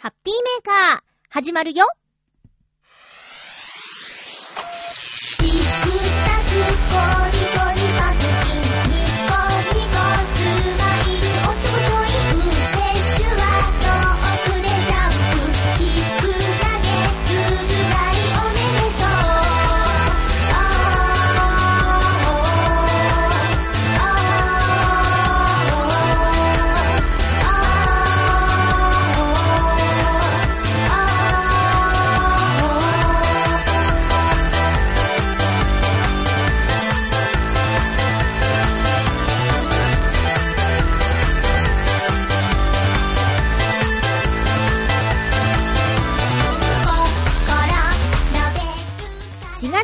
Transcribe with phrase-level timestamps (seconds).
[0.00, 1.84] ハッピーメーカー、始まるよ。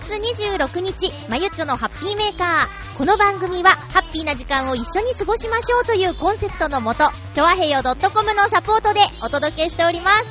[0.04, 2.98] 月26日、まゆっちょのハッピーメーカー。
[2.98, 10.26] この番組は、ハッピーな時間を一緒に過ごしましょうというコンセプトのもと、ちょわへよ .com のサポートでお届けしております。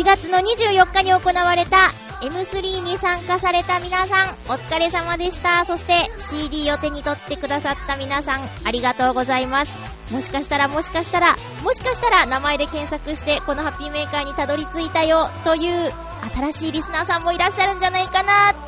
[0.00, 1.76] 4月の24日に行われた
[2.22, 5.64] M3 に参加された皆さん、お疲れ様でした。
[5.66, 9.93] そして CD を手に取ってくださった皆さん、ありがとうございます。
[10.10, 15.92] もしかしたらもしかしたら、もしかしたら名前で検索してこのハッピーメーカーにたどり着いたよという
[16.34, 18.58] 新しいリスナーさんもいらっしゃるんじゃないかなと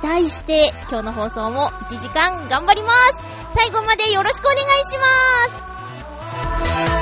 [0.00, 3.22] 期待して今日の放送も1時間頑張ります。
[3.56, 6.93] 最後までよろしくお願いします。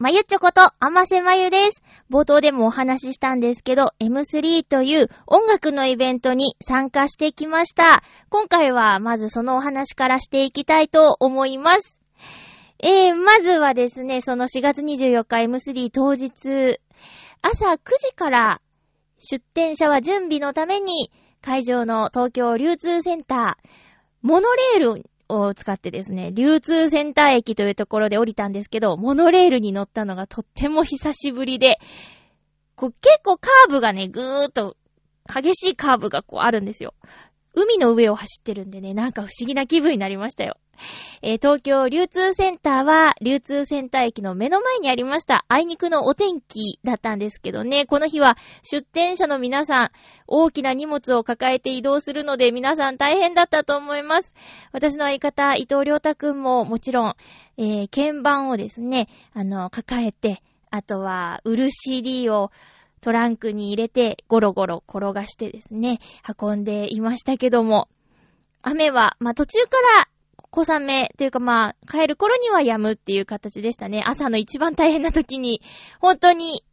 [0.00, 1.82] まゆちょこと、あませまゆです。
[2.10, 8.02] 冒頭でもお話ししたんですけど、M3 という音楽のイベントに参加してきました。
[8.30, 12.00] 今回はまずそのお話からしていきたいと思います。
[12.78, 16.80] えー、まずはですね、その4月24日 M3 当日、
[17.42, 18.62] 朝9時から
[19.18, 21.12] 出店者は準備のために
[21.42, 23.68] 会場の東京流通センター、
[24.22, 31.78] モノレールを使ってですね、流通センター駅というところで降りたんですけど、モノレールに乗ったのがとっても久しぶりで、
[32.76, 34.76] こう結構カーブがね、ぐーっと
[35.32, 36.94] 激しいカーブがこうあるんですよ。
[37.54, 40.54] 海の上を走ってるんでね、なんか不思議な気分になりましたよ。
[41.22, 45.44] えー東京流通センターは、流通センター駅の目の前にありました。
[45.48, 49.90] あいにくのお天気だったんですけどね、この日は出店者の皆さん、
[50.26, 54.32] 大きな荷物を抱えて移動するので皆さん大変だったと思います。
[54.72, 57.14] 私の相方、伊藤良太くんももちろん、
[57.58, 62.52] えー鍵盤をですね、あの、抱えて、あとは、売る CD を
[63.00, 65.98] トランクに入れて、ゴロゴロ転がしてですね、
[66.40, 67.88] 運んでいましたけども、
[68.62, 70.08] 雨は、まあ、途中から
[70.50, 74.02] 小雨というかまあ、帰る頃には止むっていう形でしたね。
[74.04, 75.62] 朝の一番大変な時に、
[76.00, 76.64] 本当に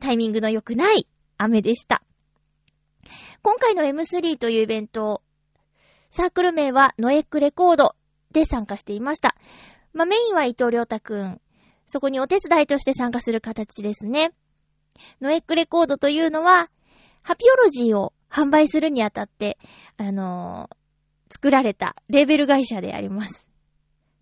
[0.00, 1.06] タイミングの良くない
[1.38, 2.02] 雨でした。
[3.42, 5.22] 今回の M3 というイベント、
[6.10, 7.94] サークル名はノエックレコード
[8.32, 9.36] で参加していました。
[9.92, 11.40] まあ、メインは伊藤良太くん。
[11.86, 14.32] そこにお手伝いとして参加する形ですね。
[15.20, 16.68] ノエックレコードというのは、
[17.22, 19.58] ハピオロジーを販売するにあたって、
[19.96, 20.82] あのー
[21.32, 23.46] 作られたレーベル会社であります。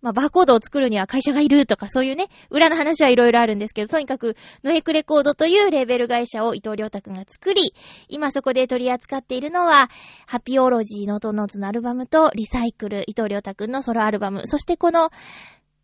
[0.01, 7.75] まあ、バーコードを作るには会社がいるとかそういうね、裏の話はいろいろあるんですけど、とにかく、ノエックレコードというレーベル会社を伊藤良太くんが作り、
[8.07, 9.89] 今そこで取り扱っているのは、
[10.25, 15.11] ハピオロジーのトノーツのアルバムと、リサイクル、伊藤良太くんのソロアルバム、そしてこの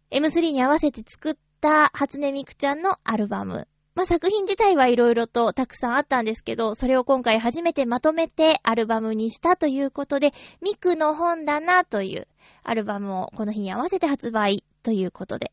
[0.09, 3.67] M3 に合わせて作った初音ミクちゃんのアルバム。
[3.97, 12.27] まあ、作品自体はいろいろとたくさんあったんですけど、それを今回初めてまとめてアルバムにしたということで、ミクの本棚という
[12.63, 15.51] アルバムをこの日に合わせて発売ということで。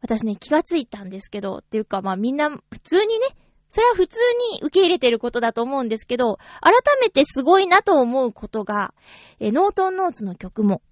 [0.00, 3.26] 私ね、気がついたんですけど、っていうかまあみんな普通にね、
[3.68, 4.18] それは普通
[4.52, 8.92] に受け入れてることだと思うんですけど、改めてすごいなと思うことが、
[9.38, 10.82] えノートンノーツの曲も、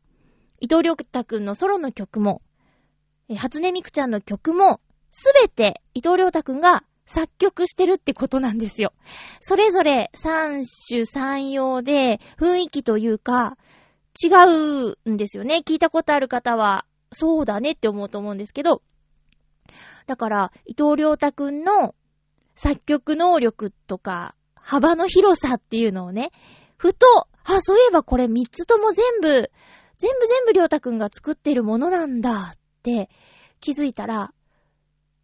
[0.61, 2.43] 伊藤良太くんのソロの曲も、
[3.29, 4.81] え初音ミクちゃんの曲も、
[5.17, 8.93] すべて伊藤良太くんが作曲してるってことなんですよ。
[9.41, 13.57] それぞれ三種三様で雰囲気というか
[14.21, 14.29] 違
[15.07, 15.63] うんですよね。
[15.65, 18.83] 聞いたことある方はそうだねって思うと思うんですけど。
[20.07, 21.95] だから伊藤良太くんの
[22.57, 26.33] 作曲能力とか幅の広さっていうのをね、
[26.77, 27.07] ふと、
[27.45, 29.29] あ、そういえばこれ三つとも全部、
[29.97, 33.09] 全部全部良太くんが作ってるものなんだって
[33.61, 34.33] 気づいたら、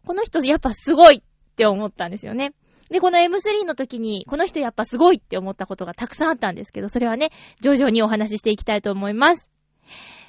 [0.07, 2.55] この人やっぱすごいって思ったんですよね。
[2.91, 7.31] で、この M3 の時に、この人やっぱすごいって思ったことがたくさんあったんですけど、それはね、
[7.61, 9.49] 徐々にお話ししていきたいと思います。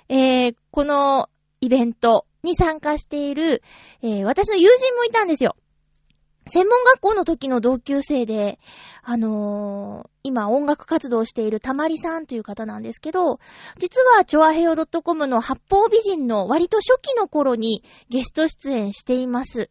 [0.09, 1.29] えー、この
[1.59, 3.63] イベントに参加している、
[4.03, 5.56] えー、私の友人もいたんですよ。
[6.47, 8.59] 専門学校の時の同級生で、
[9.03, 13.39] あのー、今音楽活動しているたまりさんという方なんですけど、
[13.77, 19.69] 実はチョアヘヨ .com の八方美人の割と初期の頃にゲスト出演しています。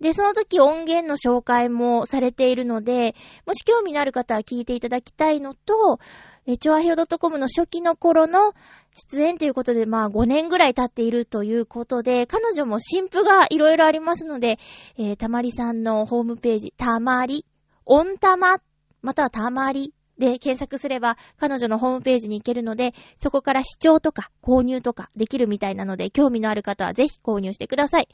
[0.00, 3.14] で、その時音源の紹介もされているので、
[3.46, 6.00] もし興味のある方は聞いていただきたいのと、
[6.44, 8.52] え、チョアヘオ .com の初期の頃の
[8.94, 14.58] 出演ということで、まあ5年ぐらい経っているということで、彼女も新譜がいろいろありますので、
[14.98, 17.46] えー、たまりさんのホームページ、たまり、
[17.86, 18.58] オンたま、
[19.00, 28.08] またはたまりで検索すれば彼女のホームページに行けるので、そこから視聴とか購入とかできるみたいなので、興味のある方はぜひ購入してください。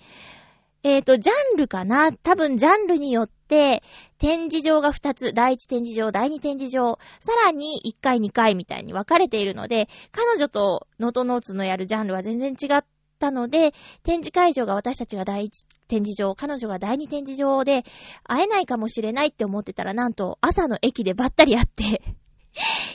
[0.85, 2.13] えっ、ー、と、ジャンルかな？
[2.13, 3.83] 多分ジャンルによって、
[4.19, 12.85] 展示場が2つ、第1展示場、第2展示場、さらに1回2回みたいに分かれているので、彼女とノートノーツのやるジャンルは全然違っ
[13.19, 13.73] たので、
[14.05, 15.51] 展示会場が私たちが第1
[15.89, 17.85] 展示場、彼女が第2展示場で
[18.23, 22.03] 会えないかもしれないって思ってたら、なんと朝の駅でばったり会って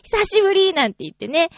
[0.04, 1.50] 久しぶりなんて言ってね、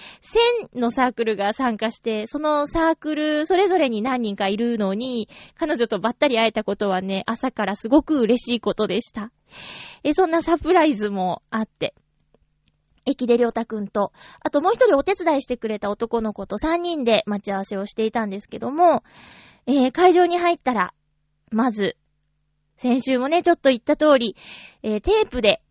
[0.74, 9.32] 1000のサークルが参加して、そのサークルそれぞれに何人かいるのに、彼女とばったり会えたことはね、朝からすごく嬉しいことでした。
[10.04, 11.96] え、そんなサプライズもあって。
[13.06, 14.12] 駅でりょうたくんと、
[14.42, 19.04] あともう一人お手伝いしてくれた男の子と3人で待ち合わせをしていたんですけども、
[19.68, 20.94] えー、会場に入ったら、
[21.52, 21.98] まず、
[22.78, 24.36] 先週もね、ちょっと言った通り、
[24.82, 25.62] えー、テープで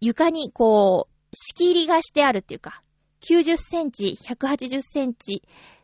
[0.00, 2.82] 床にこう、仕切りがしてあるっていうか、
[3.22, 5.42] 90センチ、180センチ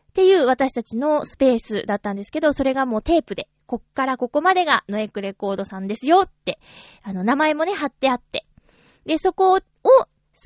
[0.09, 6.59] っていう私たちのスペースだったんですけど、それがもうテープで、こっからここまでがノエクレコードさんですよって、
[7.03, 8.45] あの、名前もね、貼ってあって。
[9.05, 9.61] で、そこを好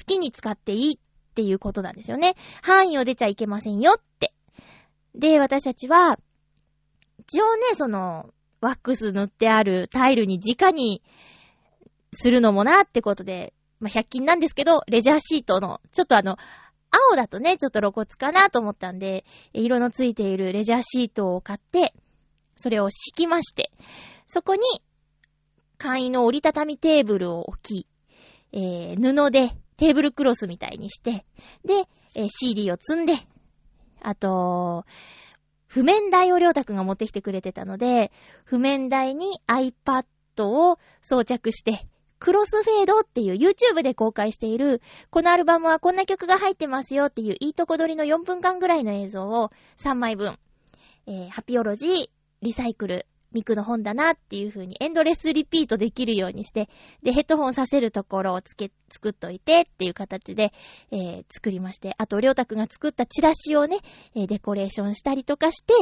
[0.05, 2.35] きに使っていいっていうことなんですよね。
[2.61, 4.33] 範囲を出ちゃいけませんよって。
[5.15, 6.19] で、私たちは、
[7.19, 11.01] 一応ね、その、ワックス塗ってあるタイルに直に
[12.13, 13.52] するのもなってことで、
[13.83, 16.37] まあ、100均なんですけど、レジャーシートの、ちょっとあの、
[16.89, 21.93] 青だとね、ちょっと露骨かなと思ったんで、色のついているレジャーシートを買って、
[22.55, 23.71] それを敷きまして、
[24.25, 24.61] そこに、
[25.77, 27.87] 簡易の折りたたみテーブルを置き、
[28.53, 31.25] えー、布でテーブルクロスみたいにして、
[31.65, 33.15] で、えー、CD を積んで、
[34.01, 34.85] あと、
[35.67, 38.13] 譜面台をりょうたくんが持ってきてくれてたので、
[38.45, 40.05] 譜面台に iPad
[40.45, 41.85] を装着して、
[42.23, 50.39] クロスフェードっていう YouTube で公開している、このアルバムはこんな曲が入ってますよっていういいとこ取りの4分間ぐらいの映像を3枚分、
[51.05, 52.09] えー、ハピオロジー、
[52.41, 56.69] リサイクル、ミクの本だなっていう風にエンドレスリピートできるようにして、
[57.01, 60.53] で、ヘッドホンさせるところをつけ、作っといてっていう形で、
[60.91, 63.79] えー、作りまして、あと、りょうたくんが作ったチラシをね、
[64.15, 65.73] え、デコレーションしたりとかして、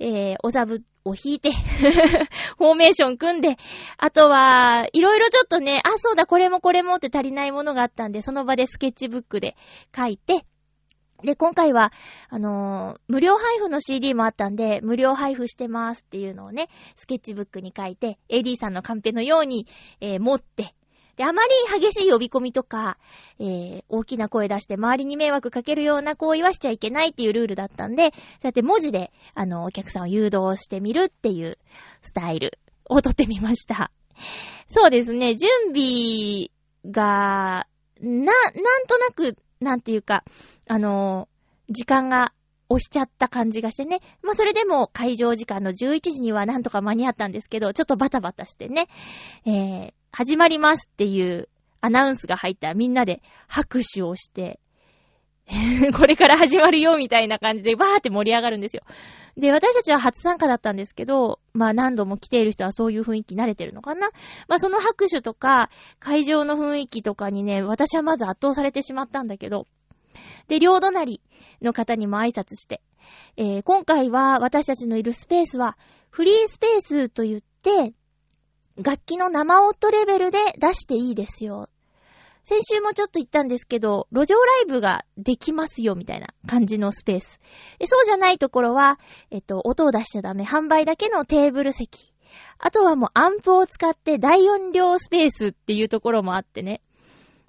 [0.00, 1.50] えー、お座布を引いて
[2.58, 3.56] フォーメーション組んで、
[3.96, 9.56] あとは、いろいろちょっとね、あ、そうだ、これもこれもって足りないものがあったんで、その場でスケッチブックで
[9.96, 10.44] 書いて、
[11.22, 11.92] で、今回は、
[12.28, 19.66] あのー、無料配布の CD もあったんで、無料配布してますっていうのをね、スケッチブックに書いて、AD さんのカンペのように、
[20.00, 20.74] えー、持って、
[21.18, 22.96] で、あまり激しい呼び込みとか、
[23.40, 28.12] えー、大きな声出して周りに迷惑かけるような行為はしちゃいけないっていうルールだったんで、そう
[28.44, 31.58] やって文字で、あの、お客さんを誘導してみるっていう
[32.02, 33.90] スタイルをとってみました。
[34.68, 36.50] そうですね、準備
[36.88, 37.66] が、
[38.00, 40.22] な、なんとなく、なんていうか、
[40.68, 41.28] あの、
[41.68, 42.32] 時間が
[42.68, 44.00] 押しちゃった感じがしてね。
[44.22, 48.86] まあ、それでも会場時間の11時にはなんとか間に合ったんですけど、ちょっとバタバタしてね。
[49.46, 51.48] えー、始まりますっていう
[51.80, 54.60] アナウンスが入ったらみんなで拍手をして、
[55.96, 58.82] これから始まるよみたいな感じでバーって盛り上がるんですよ。
[59.38, 64.10] で、私たちは初参加だったんですけど、まあ何度も来ている人はそういう雰囲気慣れてるのかな
[64.46, 65.70] まあその拍手とか、
[66.00, 69.66] 会場の雰囲気とかにね、私はまず圧倒されてしまったんだけど、
[70.48, 71.20] で、両隣
[71.62, 72.80] の方にも挨拶して、
[73.36, 75.76] えー今回は私たちのいるスペースは、
[76.10, 77.92] フリースペースと言って、
[78.76, 81.68] 楽器の生音レベルで出していいですよ。
[82.42, 87.40] 先週もちょっと言ったんですけど、路上ライブができますよ、みたいな感じのスペース。
[87.84, 88.98] そうじゃないところは、
[89.30, 90.44] えっと、音を出しちゃダメ。
[90.44, 92.12] 販売だけのテーブル席。
[92.58, 96.80] あとはもうアンプを使って大音量スペースっていうところもあってね。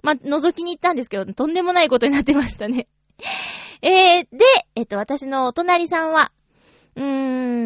[0.02, 2.88] まあ、覗きに行ったんですけど、とんでもないことになってましたね。
[3.82, 6.32] えー、で、えっと、私のお隣さんは、
[6.96, 7.04] うー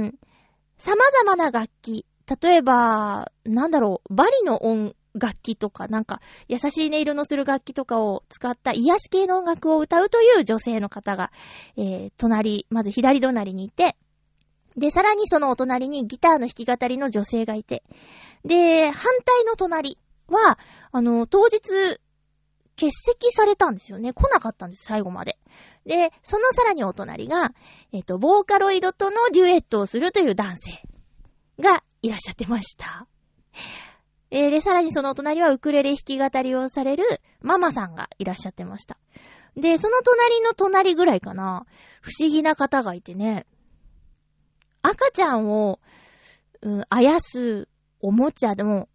[0.05, 0.14] ん、
[0.79, 2.07] 様々な楽器。
[2.43, 11.31] 例えば、なんだろう、バリの音楽器とか、なんか、優しい音色のする楽器とかを使った癒し系の音楽を歌うという女性の方が、
[11.76, 13.97] えー、隣、まず左隣にいて、
[14.76, 17.85] で、さらにそのお隣にギターの弾き語りの女性がいて、
[18.45, 19.99] で、反対の隣
[20.29, 20.59] は、
[20.91, 21.61] あの、当日、
[22.76, 24.12] 欠席されたんですよね。
[24.12, 25.38] 来なかったんです、最後まで。
[25.87, 27.52] で、そのさらにお隣が、
[27.93, 30.71] えっ、と、ボーカロイドとのデュエットをするという男性
[31.61, 33.07] がいらっしゃってました。
[34.31, 37.04] えーで、さらにそのお隣はウクレレ弾き語りをされる
[37.40, 38.99] ママさんがいらっしゃってました。
[39.57, 41.66] で、その隣の隣ぐらいかな、
[42.00, 43.47] 不思議な方がいてね、
[44.83, 45.78] 赤ちゃんを、
[46.62, 47.69] うん、あやす
[48.00, 48.88] おもちゃでも、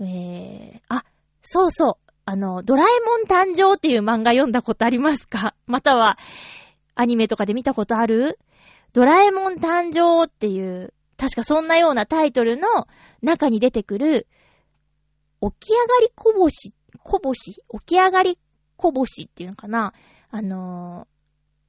[0.00, 1.04] えー、あ、
[1.42, 5.54] そうそう、あの、ドラえもん誕生っていう漫画読んだことありますか？
[5.66, 6.18] または、
[6.94, 8.38] アニメとかで見たことある？
[8.92, 12.66] ドラえもん誕生っていう、確かそんなようなタイトルの
[13.22, 14.26] 中に出てくる、
[15.42, 17.52] 起き上がりこぼし、こぼし？
[17.52, 18.38] 起き上がり
[18.76, 19.92] こぼしっていうのかな？
[20.30, 21.14] あのー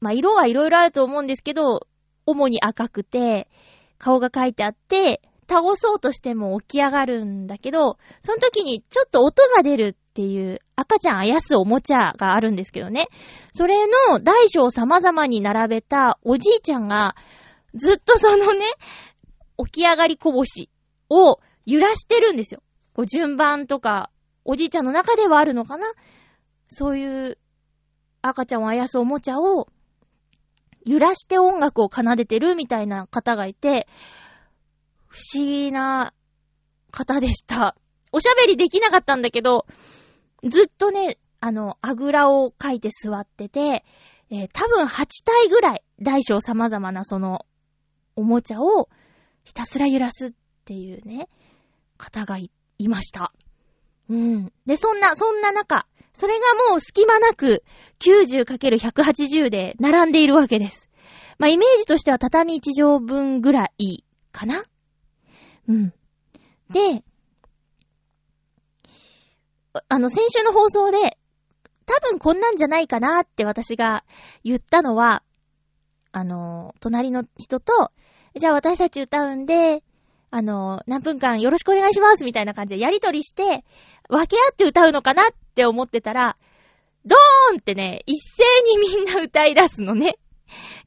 [0.02, 1.88] まあ、色はいろいろあると思うんですけど、
[2.26, 3.50] 主に赤くて、
[3.98, 13.08] 顔が描いてあって、倒そうとしても起き上がるんだけど、その時にちょっと音が出るっていう赤ちゃんあやすおもちゃがあるんですけどね。
[13.54, 17.16] それの大小様々に並べたおじいちゃんが、
[17.74, 18.66] ずっとそのね、
[19.58, 20.70] 起き上がりこぼし
[21.10, 22.62] を揺らしてるんですよ。
[22.94, 24.10] こう順番とか、
[24.46, 25.88] おじいちゃんの中ではあるのかな
[26.68, 27.38] そういう
[28.22, 29.68] 赤ちゃんをあやすおもちゃを
[30.86, 33.88] 揺らして音楽を奏でてるみたいな方がいて、
[35.16, 36.14] 不思議な
[36.92, 37.78] 方でした。
[38.12, 39.66] おしゃべりできなかったんだけど、
[40.44, 43.86] ずっとね、あの、あぐらをかいて座ってて、
[44.30, 47.46] えー多分8体ぐらい、大小様々なその、
[48.18, 48.90] おもちゃを
[49.46, 50.32] ひたすら揺らすっ
[50.66, 51.30] ていうね、
[51.98, 53.32] 方がい、いました。
[54.10, 54.52] うん。
[54.66, 56.40] で、そんな、そんな中、それが
[56.72, 57.64] もう隙間なく
[58.00, 60.90] 90×180 で並んでいるわけです。
[61.38, 64.04] まあ、イメージとしては畳1畳分ぐらい
[64.34, 64.66] かな
[65.68, 65.94] うん。
[66.70, 67.04] で、
[69.90, 71.18] あの、先週の放送で、
[71.86, 74.04] 多分こんなんじゃないかなって私が
[74.44, 75.24] 言ったのは、
[76.12, 77.92] あの、隣の人と、
[78.36, 79.84] じゃあ私たち歌うんで、
[80.32, 83.64] あの、何分間よろしくお願いしますみたいな感じでやりとりして、
[84.10, 86.36] 分け合って歌うのかなって思ってたら、
[87.06, 90.18] ドーンってね、一斉にみんな歌い出すのね。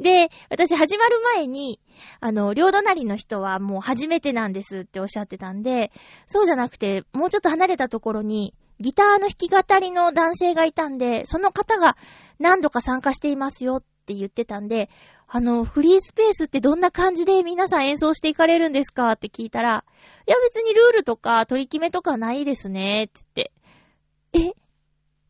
[0.00, 1.80] で、私始まる前に、
[2.20, 5.90] あの、両隣の人はもう初めてなんですっておっしゃってたんで、
[6.26, 11.96] そうじゃなくて、もうちょっと離れたところに、ギターの弾き語りの男性がいたんで、その方が
[12.38, 14.88] 何度か参加していますよって言ってたんで、
[15.26, 19.84] あの、フリースペースってどんな感じで皆さん演奏していかれるんですかって聞いたら、
[20.26, 23.52] いや別にルールとか取り決めとかないですね、って言って。
[24.34, 24.50] え？
[24.50, 24.58] って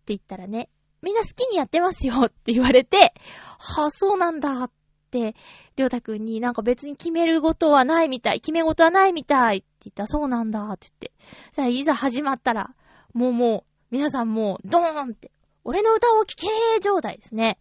[0.08, 0.68] 言ったらね、
[1.02, 3.14] みんな好きにやってますよって言われて、
[3.58, 4.70] はあ、そうなんだっ
[5.10, 5.34] て、
[5.76, 11.12] りょうたくんになんか別に決めることはないみたい、決め事はないみたいって言ったら、そうなんだって言って。
[11.52, 12.74] さあ、いざ始まったら、
[13.14, 15.30] もうもう、皆さんもう、ドーンって、
[15.64, 17.58] 俺の歌を聴けー状態ですね。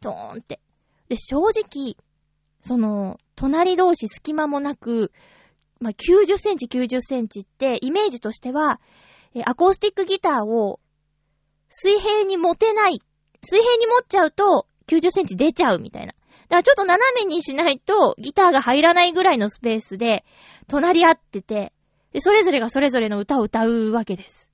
[0.00, 0.60] ドーンって。
[1.08, 1.96] で、正直、
[2.60, 5.12] その、隣同士隙間もなく、
[5.80, 8.80] まあ、90センチ90センチって、イメージとしては、
[9.34, 10.80] えアコースティックギターを
[11.76, 13.02] 水平に持てない。
[13.42, 16.12] 水平に持っちゃうと90センチ出ちゃうみたいな。
[16.12, 20.24] だからちょっと斜めにしないとギターが入らないぐらいのスペースで
[20.68, 21.72] 隣り合ってて、
[22.12, 24.48] で、それぞれがそれぞれの歌を歌うわけです。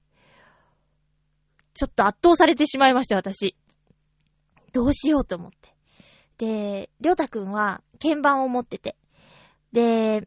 [1.74, 3.54] ちょっと圧倒されてしまいました、私。
[4.72, 5.74] どうしようと思って。
[6.38, 8.96] で、りょうたくんは鍵盤を持ってて。
[9.72, 10.26] で、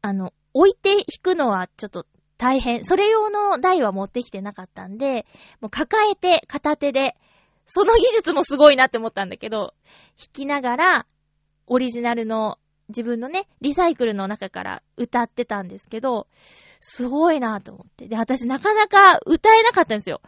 [0.00, 2.84] あの、置いて弾くのはちょっと大変。
[2.84, 5.26] それ用の台は持ってきてなかったんで、
[5.60, 7.16] もう抱えて片手で、
[7.66, 9.74] その技術もすごいなって思ったんだけど、
[10.18, 11.06] 弾きながら、
[11.66, 16.26] オリジナルの自分のね、リサイクルの中から歌ってたんですけど、
[16.80, 18.08] すごいなと思って。
[18.08, 20.20] で、私なかなか歌えなかったんですよ。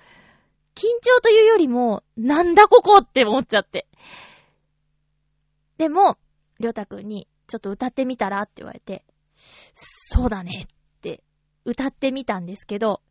[0.75, 3.87] 緊張というよりも、なんだここって思っちゃって。
[5.77, 6.17] でも、
[6.59, 9.05] りょうたくんに、ちょっと歌ってみたらって言われて、
[9.75, 10.76] そうだねっ
[11.67, 13.03] 歌ってみたんですけど、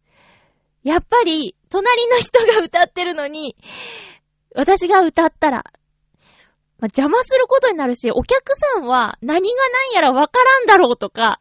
[0.83, 3.55] やっぱり、隣の人が歌ってるのに、
[4.55, 5.63] 私が歌ったら、
[6.77, 9.55] まあ、邪魔することになるし、お客さんは何が
[9.91, 11.39] 何やらわからんだろうとか、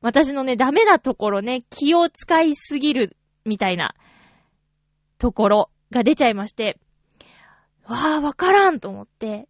[0.00, 3.94] 私のね、ダメなところね、気を使いすぎるみたいな
[5.18, 6.78] ところが出ちゃいまして、
[7.86, 9.48] わあ、わからんと思って、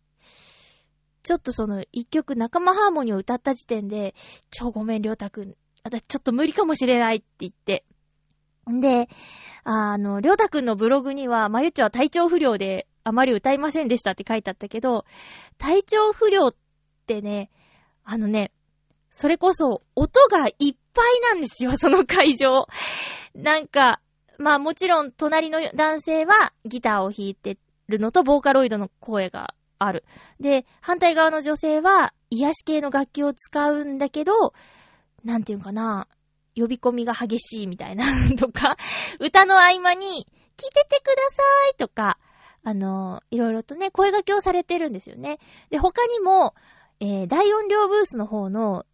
[1.22, 4.14] ちょっとその一曲仲間ハーモニーを歌った時点で、
[4.50, 5.54] ちょ、ごめん、りょうたくん。
[5.86, 7.84] 私ちょっと無理かもしれないって言って。
[8.70, 9.08] んで、
[9.64, 15.04] あの、りょうたくんのブログには、まゆっちょは体調不良であまり歌いませんでしたって書いてあったけど、
[15.58, 16.54] 体調不良っ
[17.06, 17.50] てね、
[18.04, 18.52] あのね、
[19.10, 22.66] それこそ音がいっぱいなんですよ、その会場。
[23.34, 24.00] なんか、
[24.38, 30.04] まあもちろん隣の男性はギターを弾いてるのとボーカロイドの声がある。
[30.40, 34.52] で、反対側の女性は癒し系の楽器を使うんだけど、
[35.26, 36.06] なんていうかな、
[36.56, 38.04] 呼び込みが激しいみたいな
[38.38, 38.76] とか、
[39.18, 41.42] 歌の合間に、聞いててくださ
[41.72, 42.18] いとか、
[42.62, 45.38] あの、いろいろとね、声掛けをされてるんですよね。
[45.68, 46.54] で、他にも、
[47.00, 48.86] えー、大音量ブースの方の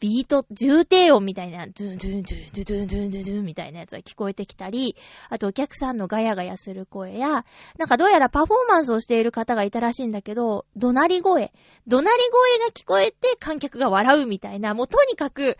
[0.00, 4.96] ビート、重低音みたいな、ドゥンドゥンドゥンドゥンドゥンドゥンドゥンみたいなやつが聞こえてきたり、
[5.30, 7.44] あとお客さんのガヤガヤする声や、
[7.78, 11.52] なんかどうやらパフォーマンスをしている方がいたらしいんだけど、怒鳴り声、
[11.86, 15.56] 怒鳴り声が聞こえて観客が笑うみたいな、もうとにかく、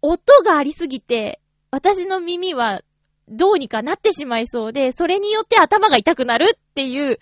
[0.00, 2.82] 音がありすぎて、私の耳は
[3.28, 7.18] どうにかなってしまいそうで、それによって頭が痛くなるっていう、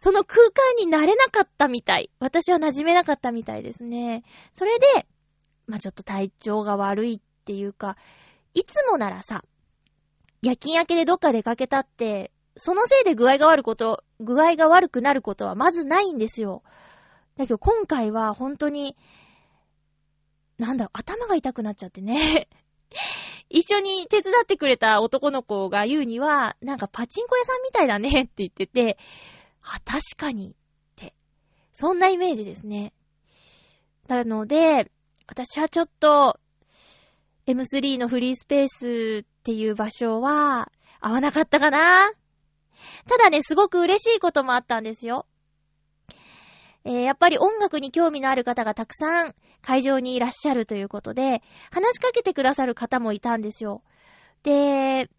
[0.00, 2.10] その空間になれなかったみたい。
[2.18, 4.22] 私は馴染めなかったみたいですね。
[4.52, 5.06] それで、
[5.70, 7.96] まあ、ちょっと体調が悪いっていうか、
[8.54, 9.44] いつもならさ、
[10.42, 16.64] 夜勤明けでどっか出かけたって、そのせいで具合が悪いこと、具合が悪くなることはまずないんですよ。
[17.36, 18.96] だけど今回は本当に、
[20.58, 22.48] なんだろ、頭が痛くなっちゃってね。
[23.48, 28.98] 一緒に手伝ってくれた男の子が言うには、なんかパチンコ屋さんみたいだねって言ってて、
[29.62, 30.54] あ、確かにっ
[30.96, 31.14] て。
[31.72, 32.92] そんなイメージですね。
[34.08, 34.90] なので、
[35.30, 36.40] 私はちょっと、
[37.46, 42.10] M3 のフリースペースっていう場所は合わなかったかな
[43.08, 45.26] ただね、すごく嬉しいこともあったんですよ。
[46.84, 53.84] えーやっぱり音楽に興味のある方がたくさん会場にいらっしゃるということで、話しかけてくださる方もいたんですよ。
[54.42, 55.10] で、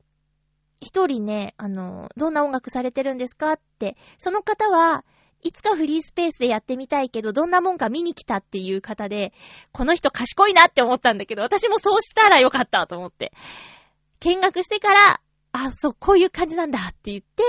[0.81, 5.05] 一人ね、あの、どんな音楽されてるんですかって、その方は
[5.43, 9.33] いつかフリースペースでやってみたいけど、どんなもんか見に来たっていう方で、
[9.71, 13.33] この人賢いなって思ったんだけど、私もそうしたらよかったと思って。
[14.19, 15.21] 見学してから、
[15.53, 17.43] あ、そう、こういう感じなんだって言って、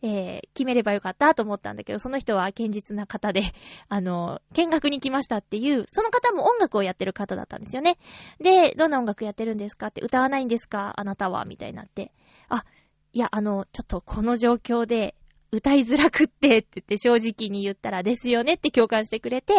[0.00, 3.42] えー、決めればよかったと思ったんだけど、その人は堅実な方で、
[3.90, 7.98] あの、見学に来ましたっていう、その方も音楽をやってる方だったんですよね。
[8.40, 10.94] で、どんな音楽やってるんですかって、歌わないんですか？
[10.96, 11.44] あなたは？
[11.44, 12.12] みたいになって。
[12.48, 12.64] あ、
[13.12, 15.14] いや、あの、ちょっとこの状況で、
[15.54, 19.54] 歌いづらくってって言って正直に言ったらですよねって共感してくれて、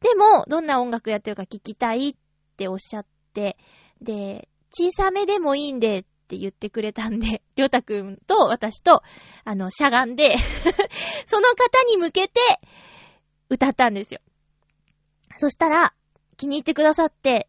[0.00, 2.14] でも、どんな音楽やってるか聞きたいっ
[2.56, 3.56] ておっしゃって、
[4.00, 9.02] で、小さめでもいいんでって言ってくれたんで、 りょうたくんと私と、
[9.44, 10.36] あの、しゃがんで、
[11.26, 12.40] その方に向けて
[13.48, 14.20] 歌ったんですよ。
[15.38, 15.94] そしたら、
[16.36, 17.48] 気に入ってくださって、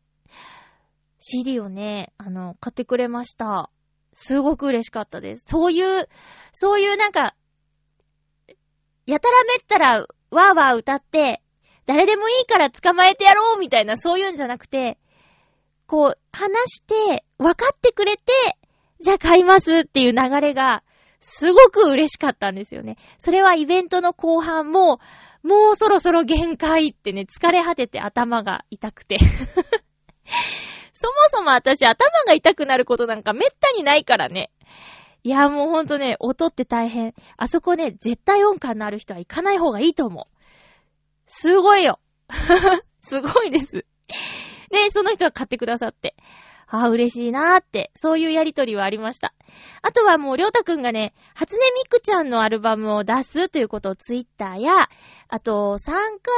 [1.19, 3.69] CD をね、あの、買ってくれました。
[4.13, 5.43] すごく嬉しかったです。
[5.47, 6.07] そういう、
[6.51, 7.35] そういうなんか、
[9.05, 11.41] やたらめったら、わーわー歌って、
[11.85, 14.97] 誰でもいいから捕まえてやろうみたいな、そういうんじゃなくて、
[15.87, 18.23] こう、話して、分かってくれて、
[19.01, 20.83] じゃあ買いますっていう流れが、
[21.19, 22.97] すごく嬉しかったんですよね。
[23.17, 24.99] それはイベントの後半も、
[25.43, 29.17] もうそろそろ限界ってね、疲れ果てて頭が痛くて。
[30.93, 34.49] そもそも私頭が痛くなることなんかめったにないからね。
[35.25, 37.15] いや、もうほんとね、音って大変。
[37.35, 40.25] あそこね、絶対音感のある人は行かない方がいいと思う。
[41.25, 41.99] すごいよ。
[43.01, 43.71] すごいです。
[43.71, 46.15] で、その人は買ってくださって。
[46.67, 49.33] ああ、嬉しいなーって、そういうやりとりはありました。
[49.81, 54.73] あとはもう、りょうたくんがね、初音ミクちゃんのアルバムを出すということをツイッターや、
[55.27, 56.31] あと、参加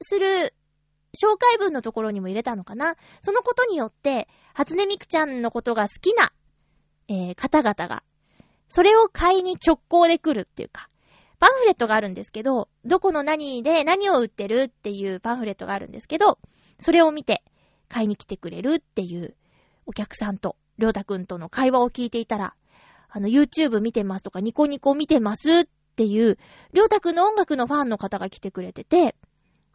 [0.00, 0.54] する
[1.14, 2.96] 紹介文のところにも入れたのかな。
[3.20, 6.30] そのことによって、初音ミクちゃんのことが好きな、
[7.08, 8.02] えー、方々が、
[8.68, 10.88] それを買いに直行で来るっていうか、
[11.38, 16.38] パンフレットがあるんですけど、どこの何で何を売ってるっていうパンフレットがあるんですけど、
[16.78, 17.42] それを見て
[17.88, 19.34] 買いに来てくれるっていう
[19.86, 22.54] お客さんと、りょうたくんとの会話を聞いていたら、
[23.08, 26.36] あの、YouTube 見てますとか、ニコニコ見てますっっていう、
[26.74, 29.16] りょうたくんの音楽のファンの方が来てくれてて、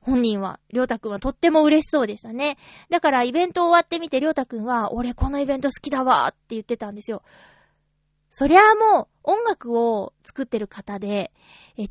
[0.01, 2.57] 本人は、りょうたくんはとっても嬉しそうでしたね。
[2.89, 7.23] だからイベント終わってみてりょうたくんは、俺このイベント好きだわーって言ってたんですよ。
[8.33, 11.31] そりゃあもう音楽を作ってる方で、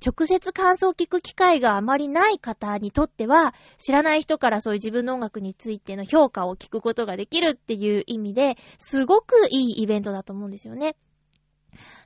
[0.04, 10.96] 直接感想を聞く機会があまりない方にとっては、知らない人からそういう自分の音楽についての評価を聞くことができるっていう意味で、すごくいいイベントだと思うんですよね。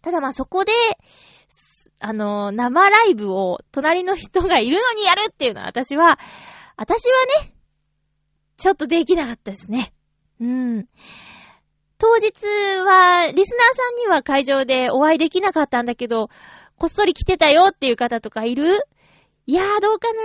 [0.03, 0.73] ただまあそこで、
[2.01, 6.19] あの、生ライブを隣の人がいるのにやるっていうのは私は、
[6.77, 7.55] 私はね、
[8.57, 9.93] ちょっとできなかったですね。
[10.41, 10.87] うん。
[11.99, 12.25] 当日
[12.85, 16.29] は、リスナーさんには会場でお会いできなかったんだけど、
[16.77, 18.81] こっそり来てたよっていう方とかいる？
[19.47, 20.21] いやーどうかな？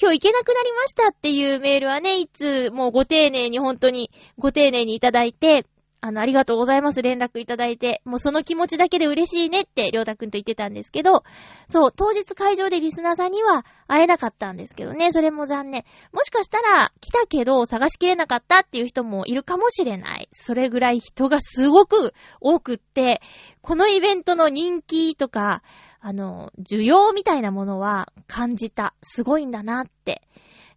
[0.00, 5.64] 今日行けなくなりましたっていうメールはね、いつもご丁寧に本当にご丁寧にいただいて、
[6.04, 11.22] あの、ありがとうございます連絡いただいて、もうその気持ちだけで嬉しいねってりょうたくんと言ってたんですけど、
[11.68, 15.84] そう、当日会場でリスナーさんには会えなかったんですけどね、それも残念。
[16.12, 20.28] もしかしたら来たけど探しきれなかったっていう人もいるかもしれない。
[20.32, 23.22] それぐらい人がすごく多くって、
[23.60, 25.62] このイベントの人気とか、
[26.00, 28.92] あの、需要みたいなものは感じた。
[29.02, 30.22] すごいんだなって。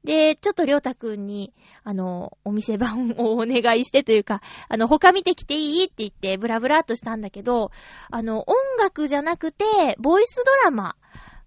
[0.05, 7.71] で、ちょっとりょうたくんに、あの、お店番をお願いしてというか、 あの、他見てきていいって言って、ブラブラっとしたんだけど、
[8.11, 9.65] あの、音楽じゃなくて、
[9.99, 10.95] ボイスドラマ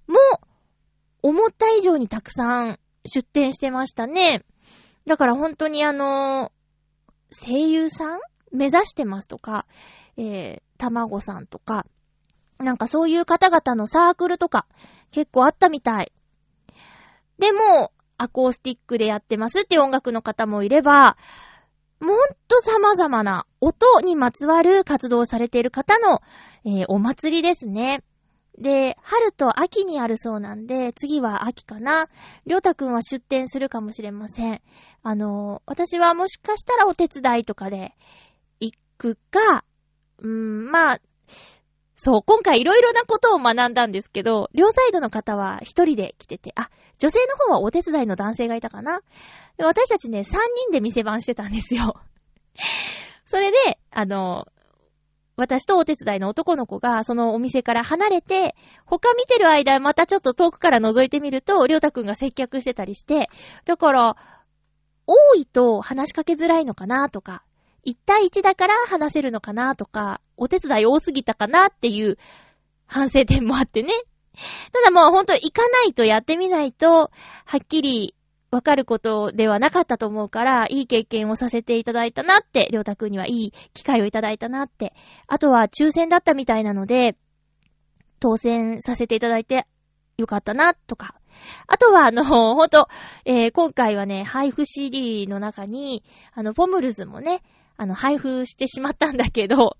[0.07, 0.18] も、
[1.23, 4.44] 思った以上にたくさん出展してましたね。
[5.07, 6.53] だから本当にあの、
[7.31, 8.21] 声優さん
[8.53, 9.66] 目指してますとか、
[10.16, 11.87] えー、たまごさんとか、
[12.59, 14.66] なんかそういう方々のサークルとか、
[15.11, 16.12] 結構あったみたい。
[17.38, 21.17] でも、アコースティックでやってますっていう音楽の方もいれば、
[22.01, 26.21] もっと様々な音にまつわる活動をされている方の、
[26.65, 28.03] えーお祭りですね。
[28.59, 32.09] で、春と秋にあるそうなんで、次は秋かな。
[32.45, 34.61] りょうたくんは出店するかもしれません。
[35.03, 37.95] あのー私はもしかしたらお手伝いとかで
[38.61, 39.65] 行くか、
[40.19, 41.01] うーん、まあ、
[41.95, 49.01] そう、今回いろいろなことを学んだんですけど、両サイドの方は一人で来てて、あ、女性の方はお手伝いの男性がいたかな？
[49.59, 52.01] 私たちね、三人で店番してたんですよ。
[53.25, 53.57] それで、
[53.91, 54.49] あの、
[55.37, 63.31] 私とお手伝いの男の子が、そのお店から離れて、他見てる間、またちょっと遠くから覗いてみると、りょうたくんが接客してたりして、
[63.65, 64.17] だから、
[65.07, 67.45] 多いと話しかけづらいのかなとか、
[67.85, 72.19] 一対一だから話せるのかなとか、お手伝い多すぎたかなっていう
[72.87, 73.93] 反省点もあってね。
[74.72, 77.11] ただもうほんと行かないとやってみないと、
[77.44, 78.14] はっきり
[78.51, 84.94] わかることではなかったと思うから、いい経験をさせていただいたなって、りょうたくんにはいい機会をいただいたなって。
[85.27, 87.16] あとは抽選だったみたいなので、
[88.20, 89.66] 当選させていただいて
[90.16, 91.14] よかったな、とか。
[91.66, 92.88] あとは、あの、ほんと、
[93.27, 97.42] えー今回はね、配布 CD の中に、あの、ポムルズもね、
[97.77, 99.77] あの、配布してしまったんだけど、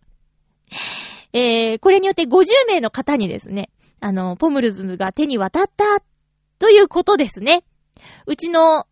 [1.32, 6.02] えーこれによって50名の方にですね、あの、ポムルズが手に渡った、
[6.58, 7.64] ということですね。
[8.26, 8.87] うちの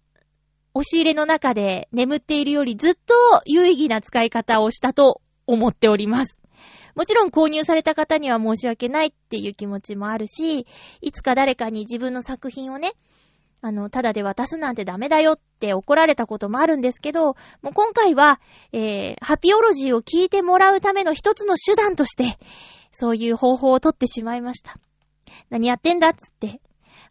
[0.75, 3.15] 押し入れの中で眠っているよりずっと
[3.45, 6.41] 有意義な使い方をしたと思っております。
[6.95, 10.67] もちろん購入された方には申し訳ないっていう気持ちもあるし、
[11.01, 12.93] いつか誰かに自分の作品をね、
[13.63, 18.41] あの、ただで渡すなんてダメだよって怒られたこともあるんですけど、もう今回は、
[18.73, 22.39] えー、ハピオロジーを聞いてもらうための一つの手段として、
[22.93, 24.79] そういう方法を取ってしまいました。
[25.51, 26.61] 何やってんだっつって、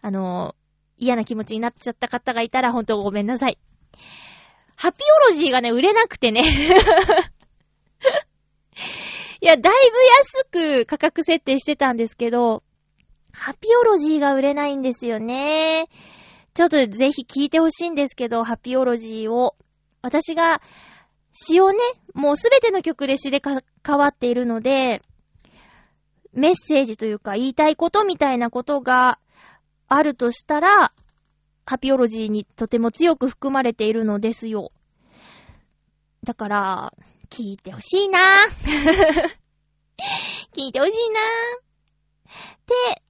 [0.02, 0.56] あの、
[0.98, 3.58] 嫌な気持ちになっちゃった方がいたら本当ごめんなさい。
[4.76, 6.42] ハピオロジーがね、売れなくてね。
[9.42, 9.98] いや、だいぶ
[10.52, 12.64] 安く価格設定してたんですけど、
[13.32, 15.88] ハピオロジーが売れないんですよね。
[16.54, 19.56] ちょっとぜひ聞いてほしいんですけど、ハピオロジーを。
[20.02, 20.62] 私が
[21.34, 21.80] 詩をね、
[22.14, 25.02] もうすべての曲で詩でか変わっているので、
[26.36, 29.20] メッセージというか言いたいことみたいなことが
[29.88, 30.92] あるとしたら、
[31.66, 34.72] ハピオロジーにとても強く含まれているのですよ。
[36.24, 36.94] だから、
[37.30, 38.20] 聞いてほしいな
[40.54, 43.04] 聞いてほしいなって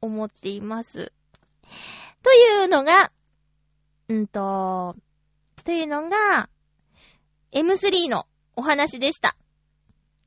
[0.00, 1.12] 思っています。
[2.22, 3.10] というのが、
[4.08, 4.96] うんと、
[5.64, 6.48] というのが、
[7.52, 9.36] M3 のお話でした。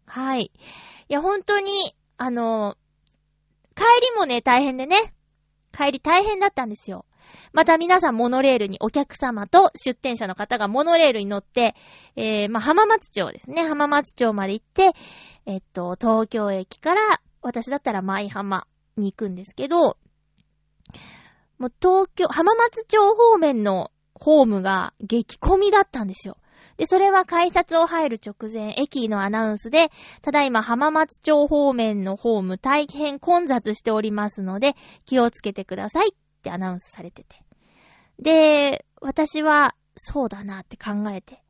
[0.06, 0.52] はい。
[1.10, 2.76] いや、本当に、あの、
[3.76, 5.14] 帰りもね、大変でね。
[5.72, 7.06] 帰り大変だったんですよ。
[7.54, 11.76] また皆さんモノレールにお客様と出店者の方がモノレールに乗って、
[12.18, 13.64] えー、まあ、浜松町ですね。
[13.64, 14.92] 浜松町まで行って、
[15.46, 19.96] えっと、東京駅から、私だったら舞浜に行くんですけど、
[21.58, 26.36] もう東京、浜松町方面のホームが激混みだったんですよ。
[26.80, 37.44] で、それは改札を入る直前、駅のアナウンスで、ただいま浜松町方面のホーム大変混雑しておりますので、気をつけてくださいってアナウンスされてて。
[38.18, 41.44] で、私は、そうだなって考えて。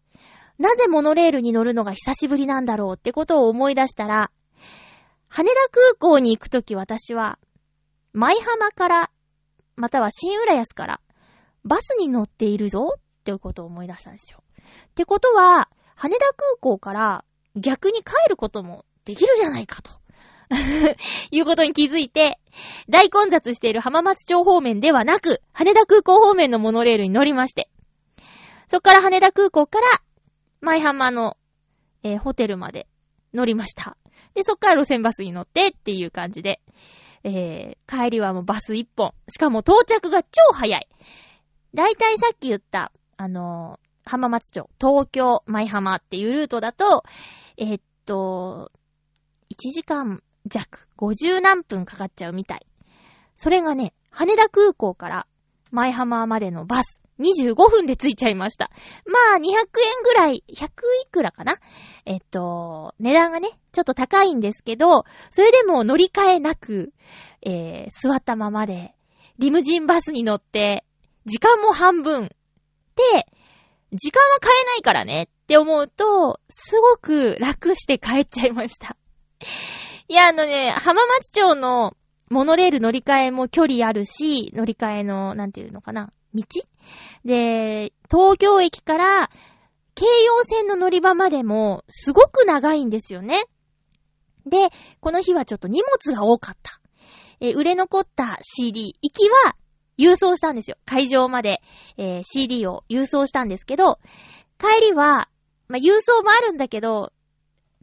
[0.58, 4.32] なぜモノレールに乗るのが久しぶりなんだろうってことを思い出したら、
[5.28, 7.38] 羽田空港に行くとき私は、
[8.14, 9.12] 舞浜から、
[9.76, 11.02] または新浦安から、
[11.66, 14.42] バスに乗っているぞっていうことを思い出したんですよ。
[14.90, 19.92] ってことは、羽田空港から逆に帰ることもできるじゃないかと。
[21.32, 22.40] いうことに気づいて、
[22.90, 27.70] 大混雑している浜松町方面ではなく、羽田空港方面のモノレールに乗りまして、
[28.68, 29.88] そっから羽田空港から、
[30.62, 31.38] 舞浜の、
[32.04, 32.88] えー、ホテルまで
[33.34, 33.98] 乗りました。
[34.34, 36.62] で、そっから路線バスに乗ってっていう感じで、
[37.24, 39.14] えー、帰りはもうバス一本。
[39.30, 40.88] しかも到着が超早い。
[41.74, 47.04] だいたいさっき言った、あのー、浜松町、東京、舞浜っていうルートだと、
[47.58, 48.72] えー、っと、
[49.52, 52.66] 1時間弱、50何分かかっちゃうみたい。
[53.36, 55.28] それがね、羽田空港から
[55.72, 58.72] 舞浜までのバス、25分で着いちゃいました。
[59.06, 60.70] まあ、200円ぐらい、100い
[61.12, 61.58] くらかな？
[62.06, 66.94] えっと、値段がね、ちょっと高いんですけど、それでも乗り換えなく、
[67.44, 68.96] えー、座ったままで、
[69.38, 70.84] リムジンバスに乗って、
[71.26, 72.32] 時間も半分。
[73.14, 73.28] で、
[73.92, 78.96] 時間は変えないからねって思うと、すごく楽して帰っちゃいました。
[80.08, 81.96] いや、あのね、浜松町の
[82.30, 86.44] モノレール乗り換えも距離あるし、乗り換えの、なんていうのかな、道？
[87.26, 89.30] で、東京駅から
[89.96, 93.46] 京葉線の乗り場までもすごく長いんですよね。
[94.46, 96.80] で、この日はちょっと荷物が多かった。
[97.42, 99.56] え売れ残った CD、行きは
[100.00, 100.78] 郵送したんですよ。
[100.86, 101.62] 会場まで、
[101.98, 104.00] えー、CD を郵送したんですけど、
[104.58, 105.30] 帰りは、
[105.68, 107.12] まあ、郵送もあるんだけど、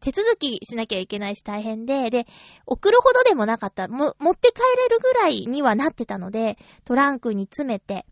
[0.00, 2.26] 手続きしなきゃいけないし大変で、で、
[2.66, 3.88] 送るほどでもなかった。
[3.88, 8.06] も、持って帰れるぐらいにはなってたので、トランクに詰めて、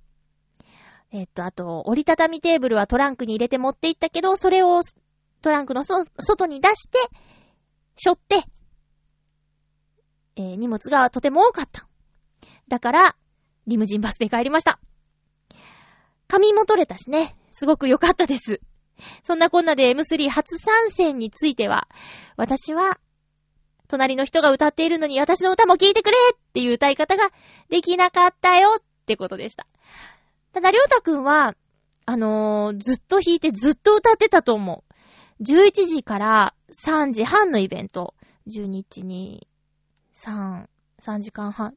[1.11, 4.83] えっと、あと、折りたたみテーブルはトランクに入れて持って行ったけど、それを
[5.43, 6.99] トランクの外に出して、
[7.97, 8.45] 背負って、
[10.37, 11.87] えー、荷物がとても多かった。
[12.69, 13.17] だから、
[13.67, 14.79] リムジンバスで帰りました。
[16.29, 18.61] 髪も取れたしね、すごく良かったです。
[19.23, 21.89] そんなこんなで M3 初参戦については、
[22.37, 22.99] 私は、
[23.89, 27.31] 隣の人が歌っているのに私の歌も聴いてくれっていう歌い方が
[27.69, 29.67] できなかったよってことでした。
[30.53, 31.55] ただ、りょうたくんは、
[32.07, 34.85] あのー、ずっと弾いてずっと歌ってたと思
[35.41, 35.43] う。
[35.43, 38.15] 11時から3時半のイベント。
[38.47, 39.49] 12日に
[40.15, 40.67] 3、
[41.01, 41.75] 3時間半。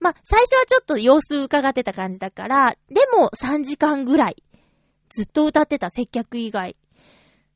[0.00, 4.42] まあ、最初はちょっと様子伺ってた感じだから、でも3時間ぐらい
[5.08, 6.76] ずっと歌ってた接客以外。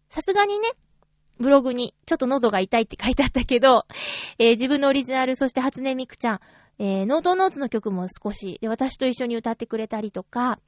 [0.08, 0.68] さすがにね、
[1.38, 3.86] ブログにちょっと喉が痛いって書いてあったけど、
[4.38, 6.40] えー、自分のオリジナル、そして初音ミクちゃん、
[6.78, 10.58] えー、ノートノーツの曲も少し、で、私と一緒に歌ってくれたりとか、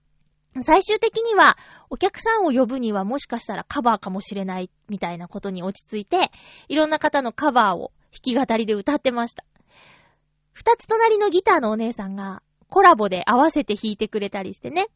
[0.63, 1.57] 最終的には、
[1.91, 6.31] お客さんを呼ぶにはもしかしたらカバーかもしれないみたいなことに落ち着いて、
[6.69, 9.45] いろんな方のカバーを弾き語りで歌ってました。
[10.59, 14.89] 二つ隣のギターのお姉さんがコラボで合わせて弾いてくれたりしてね。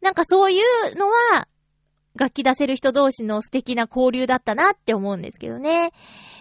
[0.00, 1.48] なんかそういうのは、
[2.14, 5.92] 楽器出せる人同士の素敵な交流だったなって思うんですけどね。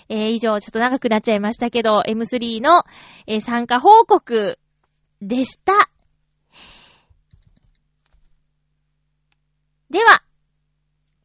[0.07, 2.84] えー、以上、ちょっと長くなっちゃいましたけど、M3 の、
[3.25, 4.60] えー、参加報告
[5.19, 5.89] でした。
[9.89, 10.21] では、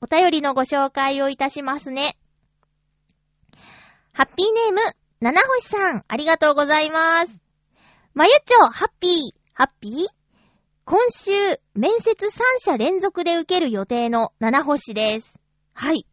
[0.00, 2.16] お便りのご紹介をいたしますね。
[4.14, 4.80] ハッピーネーム、
[5.18, 7.32] 七星さん、ありがとうございます。
[8.12, 9.12] まゆちょ、ハッピー、
[9.54, 10.08] ハッピー？
[10.84, 11.32] 今週、
[11.74, 15.40] 面接3社連続で受ける予定の七星です。
[15.72, 16.06] はい。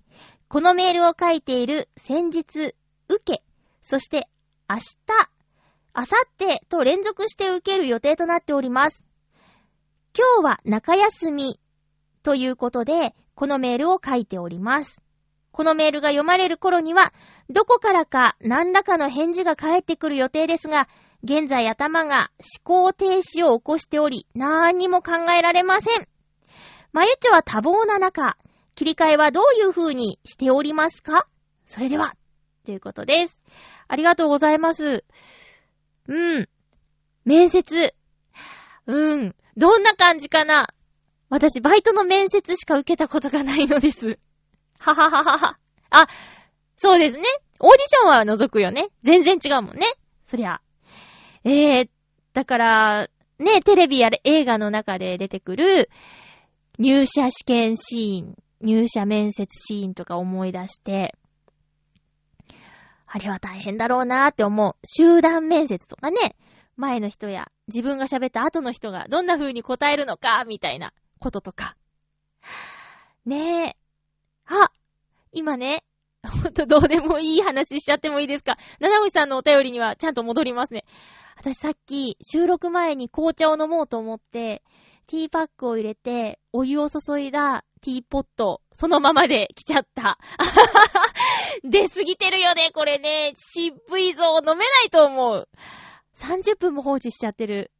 [0.47, 2.75] このメールを書いている先日、
[3.09, 3.43] 受け、
[3.81, 4.29] そして
[4.69, 4.97] 明日、
[5.93, 6.07] 明後
[6.39, 9.03] 日と連続して受ける予定となっております。
[10.17, 11.59] 今日は中休み
[12.23, 15.02] ということで、このメールを書いております。
[15.53, 17.13] このメールが読まれる頃には、
[17.47, 20.89] どこからか何らかの返事が返ってくる予定ですが、
[21.23, 26.07] 現在頭が思考停止を起こしており、何にも考えられません。
[26.91, 28.35] まゆちは多忙な中、
[28.75, 31.27] 切り替えはどういう風にしておりますか？
[31.65, 32.13] それでは、
[32.65, 33.39] ということです。
[33.87, 35.05] ありがとうございます。
[36.07, 36.49] うん。
[37.25, 37.93] 面接。
[38.87, 39.35] うん。
[39.55, 40.67] どんな感じかな？
[41.29, 44.17] 私、バイトの面接しか受けたことがないのです。
[44.79, 45.57] ははははは。
[45.89, 46.07] あ、
[46.75, 47.23] そうですね。
[47.59, 48.87] オーディションは除くよね。
[49.03, 49.85] 全然違うもんね。
[50.25, 50.61] そりゃ。
[51.43, 51.89] えー、
[52.33, 53.09] だから、
[53.39, 55.89] ね、テレビや映画の中で出てくる
[56.79, 61.15] 入社試験シーン、入社面接シーンとか思い出して、
[63.05, 64.75] あれは大変だろうなーって思う。
[64.85, 66.35] 集団面接とかね、
[66.75, 71.77] 前の人や自分が喋った後の人がどんな風に答えるのか、みたいなこととか。
[73.25, 73.82] ねえ。
[74.47, 74.71] あ、
[75.31, 75.83] 今ね、
[76.23, 78.57] ほんとどうでもいい話しちゃってもいいですか？
[78.79, 80.85] 七星さんのお便りにはちゃんと戻りますね。
[81.37, 84.63] 私さっき収録前に紅茶を飲もうと思って、
[85.07, 90.17] ティーパックを入れて、お湯を注いだティーポット、そのままで来ちゃった。
[91.63, 93.33] 出過ぎてるよね、これね。
[93.35, 95.49] 渋いぞ、飲めないと思う。
[96.15, 97.71] 30分も放置しちゃってる。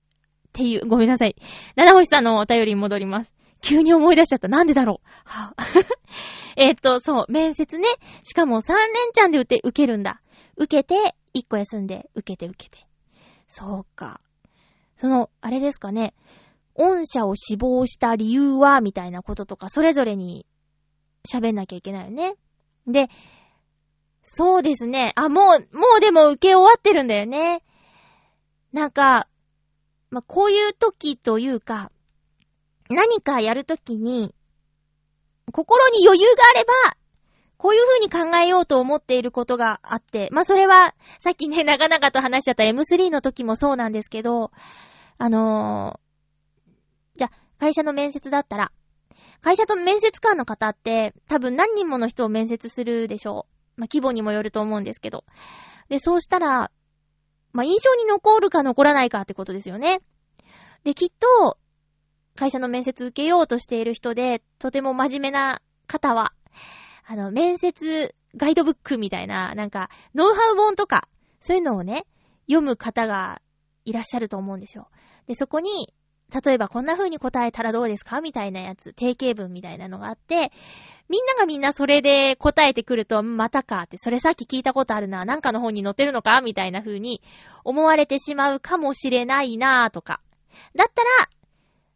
[0.50, 1.36] っていう、ごめんなさい。
[1.76, 3.34] 七星さんのお便りに戻ります。
[3.64, 4.48] 急に思い出しちゃった。
[4.50, 5.08] なんでだろう？
[5.26, 5.86] はぁ
[6.58, 7.88] えっと、そう、面接ね。
[8.24, 10.22] しかも3連チャンで受け、受けるんだ。
[10.58, 12.86] 受けて、1個休んで、受けて受けて。
[13.48, 14.22] そうか。
[14.98, 16.14] その、あれですかね。
[16.76, 20.46] 御社を死亡した理由は、みたいなこととか、それぞれに
[21.28, 22.36] 喋んなきゃいけないよね。
[22.86, 23.10] で、
[24.22, 25.14] そうですね。
[25.16, 27.64] あ、もう、もうでも受け終わってるんだよね。
[28.74, 29.28] なんか、
[30.10, 31.92] まあ、こういう時というか、
[32.90, 34.36] 何かやるときに、
[35.52, 36.74] 心に余裕があれば、
[37.58, 44.52] こういう風に考えようと思っていることがあって、まあ、それは、さっきね、 長々と話しちゃった M3 の時もそうなんですけど、
[45.18, 48.72] あのー、じゃ、会社の面接だったら、
[49.40, 53.82] 会社と面接官の方って、多分何人もの人を面接するでしょう。
[53.82, 55.24] まあ、規模にもよると思うんですけど。
[55.88, 56.72] で、そうしたら、
[57.54, 60.02] まあ、印象に残るか残らないかってことですよね。
[60.84, 61.58] で、きっと、
[62.36, 66.34] 会社の面接受けようとしている人で、とても真面目な方は、
[67.06, 71.08] あの、面接ガイドブックみたいな、なんか、ノウハウ本とか、
[71.40, 72.06] そういうのをね、
[72.48, 73.42] 読む方が
[73.86, 74.88] いらっしゃると思うんですよ。
[75.28, 75.94] で、そこに、
[76.44, 78.20] 例えばこんな風に答えたらどうですか？
[78.20, 80.52] みたいなやつ、定型文みたいなのがあって、
[81.08, 86.42] みんながみんなそれで答えてくると、またかって、それさっき聞いたことあるな、なんかの本に載ってるのか？
[86.42, 87.22] みたいな風に
[87.64, 90.22] 思われてしまうかもしれないなとか。
[90.76, 91.10] だったら、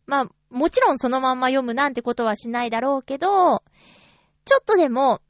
[0.08, 3.64] まあ、もちろんそのまんま読むなんてことはしないだろうけど、
[4.46, 5.22] ちょっとでも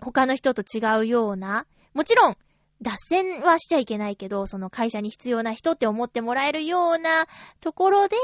[0.00, 2.36] 他の人と違うような、もちろん
[2.80, 7.26] 脱線はしちゃいけないけど、その会社に必要な人って思ってもらえるような
[7.60, 8.16] ところで、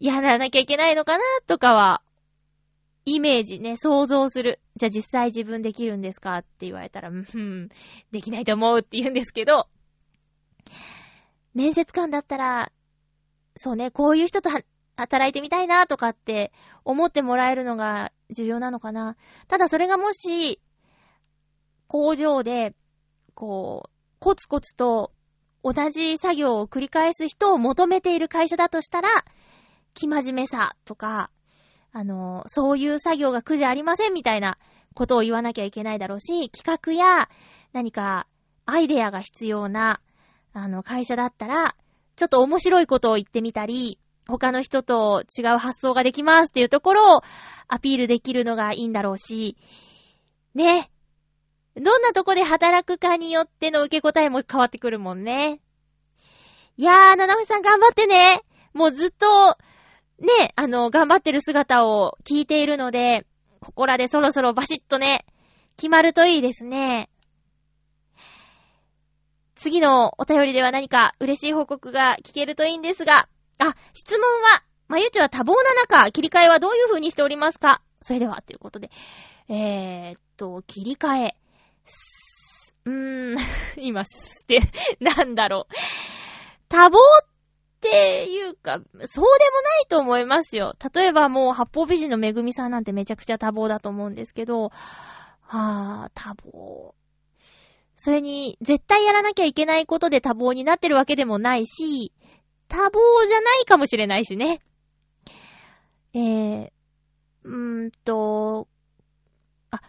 [0.00, 2.00] やらなきゃいけないのかなとかは、
[3.04, 4.60] イメージね、想像する。
[4.76, 7.68] じゃあ実際自分できるんですかって言われたら、うん、
[8.10, 9.66] できないと思うって言うんですけど、
[11.54, 12.72] 面接官だったら、
[13.62, 14.48] そうね、こういう人と
[14.96, 16.50] 働いてみたいなとかって
[16.82, 19.18] 思ってもらえるのが重要なのかな。
[19.48, 20.62] ただそれがもし、
[21.86, 22.74] 工場で、
[23.34, 25.12] こう、コツコツと
[25.62, 29.10] 同じ作業を繰り返す人を求めている会社だとしたら、
[29.92, 31.30] 気真面目さとか、
[31.92, 34.56] あの、そういう作業が苦じゃありませんみたいな
[34.94, 37.28] ことを言わなきゃいけないだろうし、企画や
[37.74, 38.26] 何か
[38.64, 40.00] アイデアが必要な、
[40.54, 41.76] あの、会社だったら、
[42.20, 47.22] ちょっと面白いことを言ってみたり、他の人と違う発想ができますっていうところを
[47.66, 49.56] アピールできるのがいいんだろうし、
[50.54, 50.90] ね。
[51.76, 55.62] どんなとこで働くかによっての受け答えも変わってくるもんね。
[56.76, 58.42] いやー、七星さん頑張ってね。
[58.74, 59.56] もうずっと、
[60.18, 63.24] ね、あの、頑張ってる姿を聞いているので、
[63.60, 65.24] ここらでそろそろバシッとね、
[65.78, 67.08] 決まるといいですね。
[69.60, 77.82] 次のお便りでは何か嬉しい報告が聞けるといいんですが、あ、質問は、まゆちは多忙な中、切り替えはどういう風にしておりますか？
[78.00, 78.90] それでは、ということで。
[79.50, 81.36] えー、っと、切り替え。
[81.84, 83.38] すうーん、
[83.76, 84.62] 今、すって、
[84.98, 85.74] なんだろう。
[86.70, 86.92] 多忙っ
[87.82, 89.26] ていうか、そうでもな
[89.82, 90.74] いと思いますよ。
[90.94, 94.70] 例えばもう、八方美人のめぐみさんなんてめちゃくちゃ多忙だと思うんですけど、
[95.42, 96.99] はぁ、多忙。
[98.02, 102.14] それに、絶対やらなきゃいけないことで多忙になってるわけでもないし、
[102.66, 102.80] 多忙
[103.28, 104.62] じゃないかもしれないしね。
[106.14, 106.70] えー、
[107.44, 108.68] うーんと、
[109.70, 109.82] あ、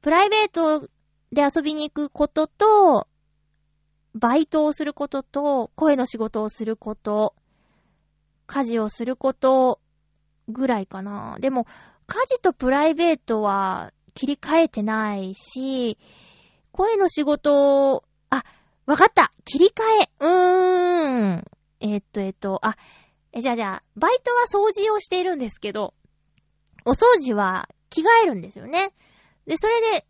[0.00, 0.88] プライベート
[1.32, 3.08] で遊びに行くことと、
[4.14, 7.34] バイトをすることと、声の仕事をすること、
[8.46, 9.80] 家事をすること
[10.46, 11.36] ぐらいかな。
[11.40, 11.66] でも、
[12.06, 15.98] 家事とプライベートは切り替えてないし、
[16.76, 18.44] 声の仕事を、あ、
[18.84, 20.10] わかった切り替え。
[20.20, 21.44] うーん。
[21.80, 22.76] えっと、えっと、あ、
[23.32, 25.94] え、じゃあじゃあ、バイトは掃除をしているんですけど、
[26.84, 28.92] お掃除は着替えるんですよね。
[29.46, 30.06] で、それで、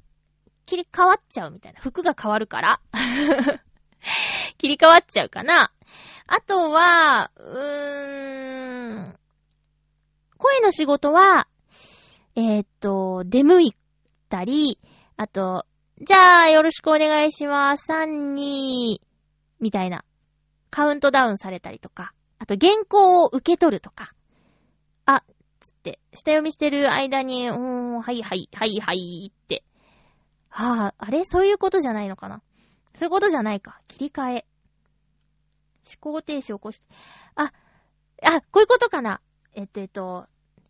[0.67, 1.81] 切り替わっちゃうみたいな。
[1.81, 2.81] 服が変わるから。
[4.59, 5.73] 切り替わっちゃうかな。
[6.27, 9.19] あとは、うーん、
[10.37, 11.47] 声の仕事は、
[12.35, 13.75] えーっと、出向い
[14.29, 14.81] たり、
[15.17, 15.65] あと、
[15.99, 17.91] じゃあ、よろしくお願いします。
[17.91, 18.99] 3、2、
[19.61, 20.05] みたいな。
[20.71, 22.13] カウントダウンされたりとか。
[22.39, 24.13] あと、原稿を受け取るとか。
[25.07, 25.23] あ、
[25.59, 29.65] つって、下読みしてる間に、うーん、はいはい、はいはいって。
[30.51, 31.25] はあ、あれ？
[31.25, 32.43] そういうことじゃないのかな
[32.95, 33.81] そういうことじゃないか。
[33.89, 34.47] 切り替え。
[35.87, 36.87] 思考停止を起こして。
[37.37, 37.55] あ、
[38.23, 39.23] あ、こういうことかな。
[39.55, 40.27] えっと、えっと、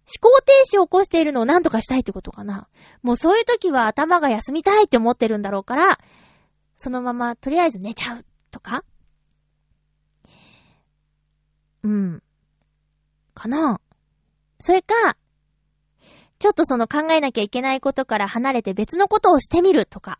[0.06, 2.68] 思考停止を起こしているのを何とかしたいってことかな。
[3.02, 5.98] もうそういう時は頭が休みたいって思ってるんだろうから、
[6.76, 8.84] そのままとりあえず寝ちゃうとか
[11.82, 12.22] うん。
[13.34, 13.80] かな
[14.60, 15.16] それか、
[16.38, 20.18] ちょっとその考えなきゃいけないことから離れて別のことをしてみるとか。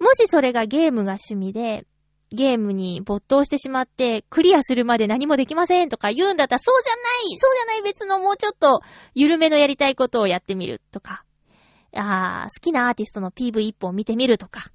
[0.00, 1.86] もしそれがゲームが趣味で、
[2.34, 8.80] ゲームに没頭してしまって、クリアするまで何もできませんとか言うんだったら、そうじゃないそうじゃない別のもうちょっと、
[9.14, 11.24] 緩めのやりたいことをやってみるとか。
[11.96, 14.70] あー好きなアーティストの PV 一本見てみるとか。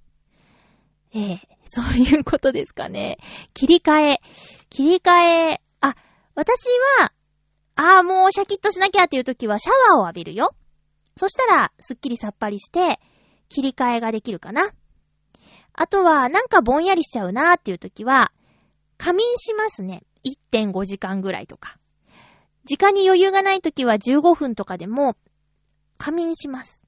[1.13, 1.39] ええ
[1.71, 3.17] そういうことですかね。
[3.53, 4.21] 切り替え。
[4.69, 5.61] 切り替え。
[5.81, 5.95] あ、
[6.33, 6.67] 私
[6.99, 7.11] は、
[7.75, 10.55] ああ、もうシャキッとしなきゃっていう時はシャワーを浴びるよ。
[11.15, 12.99] そしたら、すっきりさっぱりして、
[13.49, 14.71] 切り替えができるかな。
[15.81, 18.33] あとは、なんかぼんやりしちゃうなーっていう時は、
[18.97, 20.03] 仮眠しますね。
[20.25, 21.77] 1.5時間ぐらいとか。
[22.65, 25.15] 時間に余裕がない時は15分とかでも、
[25.97, 26.83] 仮眠します。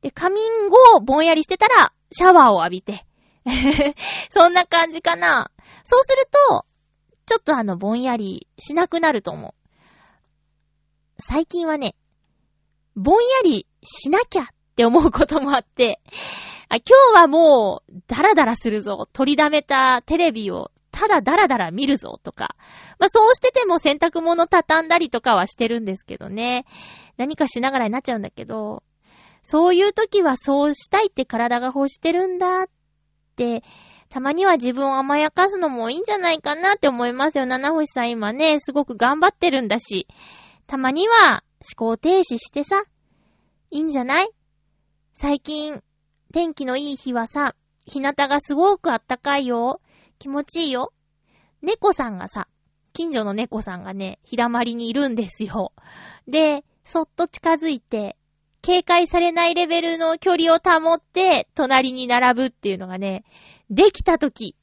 [0.00, 3.06] で、仮眠後、ぼんやりしてたら、シャワーを浴びて。
[4.30, 5.52] そんな感じかな。
[5.84, 6.66] そうすると、
[7.26, 9.54] ちょっとあの、ぼんやりしなくなると思う。
[11.20, 11.94] 最近はね、
[12.96, 16.00] ぼんやりしなきゃって思うこともあって、
[16.68, 16.82] あ今
[17.14, 19.08] 日はもう、ダラダラするぞ。
[19.12, 22.56] 取りだめたテレビを、ただダラダラ見るぞとか。
[22.98, 26.64] まあそうしてても洗濯物畳んだりとかはしてるんですけどね。
[27.18, 28.82] 何かしながらになっちゃうんだけど、
[29.42, 32.66] そういう時はそうしたいって体が欲してるんだっ
[33.36, 33.62] て、
[34.08, 37.46] たまには自分を甘やかすのもいいんじゃないかなって思いますよ。
[37.46, 40.08] 七星さん今ね、すごく頑張ってるんだし。
[40.66, 41.44] たまには
[41.78, 42.82] 思考停止してさ、
[43.70, 44.30] いいんじゃない？
[45.12, 45.82] 最近、
[46.32, 47.54] 天気のいい日はさ、
[47.86, 49.80] 日向がすごくあったかいよ。
[50.18, 50.92] 気持ちいいよ。
[51.62, 52.48] 猫さんがさ、
[52.92, 55.72] 近所の猫さんがね、日だまりにいるんですよ。
[56.26, 58.16] で、そっと近づいて、
[58.62, 63.24] 警戒されないレベルの距離を保って、隣に並ぶっていうのがね、
[63.70, 64.56] できたとき、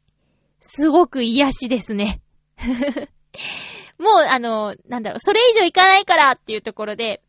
[0.59, 2.21] すごく癒しですね。
[3.99, 7.21] もう、あの、なんだろう、それ以上いかないからっていうところで、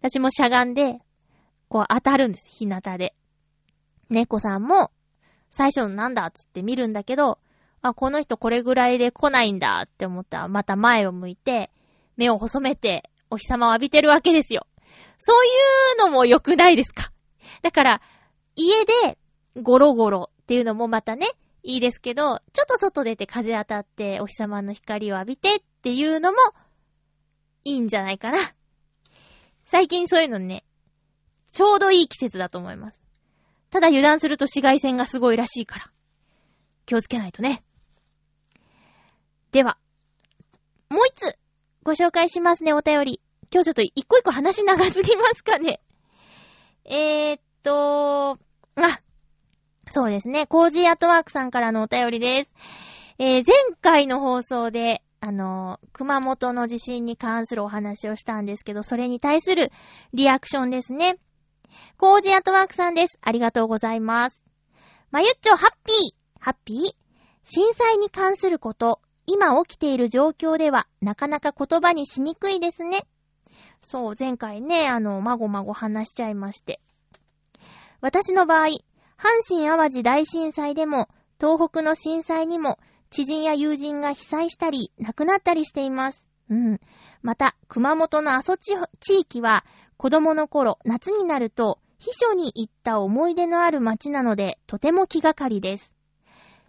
[0.00, 0.98] 私もしゃがんで、
[1.68, 3.14] こう当たるんです、日向で。
[4.08, 4.90] 猫さんも、
[5.50, 7.38] 最初のなんだっつって見るんだけど、
[7.82, 11.70] あ、この人これぐらいで来ないんだって思ったら、また前を向いて、
[12.16, 14.66] 目を細めて、お日様を浴びてるわけですよ。
[15.18, 15.48] そうい
[15.96, 17.12] うのも良くないですか？
[17.62, 18.00] だから、
[18.56, 19.18] 家で
[19.60, 21.26] ゴロゴロっていうのもまたね、
[21.62, 26.38] いいですけど、ちょっと外出て風当たってお日様の光を浴びてっていうのも
[27.64, 28.38] いいんじゃないかな。
[29.66, 30.64] 最近そういうのね、
[31.52, 33.00] ちょうどいい季節だと思います。
[33.70, 35.90] ただ油断すると紫外線がすごいらしいから。
[36.86, 37.62] 気をつけないとね。
[39.52, 39.78] では、
[40.88, 41.38] もう一つ
[41.82, 43.20] ご紹介しますね、お便り。
[43.52, 45.80] 今日ちょっと一個一個話長すぎますかね。
[46.84, 48.38] えーっと、
[48.76, 49.00] あ、
[49.90, 50.46] そうですね。
[50.46, 52.52] コージーアットワークさんからのお便りです。
[53.18, 59.70] えー、前回の放送で、あの、熊本の地震に関するお話をしたんですけど、それに対する
[60.14, 61.18] リアクションですね。
[61.96, 63.18] コージアトワークさんです。
[63.22, 64.42] ありがとうございます。
[65.10, 66.92] まゆっちょ、ハッピーハッピー？
[67.42, 73.06] 震災に関すること、今起きている状況では、なかなか言葉にしにくいですね。
[73.80, 76.80] そう、前回ね、あの、まごまご話しちゃいまして。
[78.00, 78.78] 私の場合、阪
[79.48, 81.08] 神淡路大震災でも、
[81.40, 82.78] 東北の震災にも、
[83.10, 86.28] 知人や友人が被災したり、亡くなったりしています。
[86.50, 86.80] うん。
[87.22, 88.74] また、熊本の阿蘇地
[89.10, 89.64] 域は、
[89.98, 95.92] 子供の頃、夏になると、秘書に行った思い出のある街なので、とても気がかりです。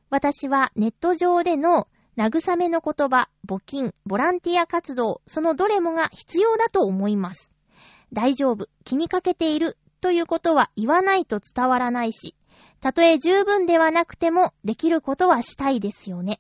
[0.09, 7.53] 私はネット上での慰めの言葉、募金、ボランティア活動、そのどれもが必要だと思います。
[8.13, 12.33] 大丈夫、気にかけているということは言わないと伝わらないし、
[12.81, 16.39] たとえ十分ではなくてもできることはしたいですよね。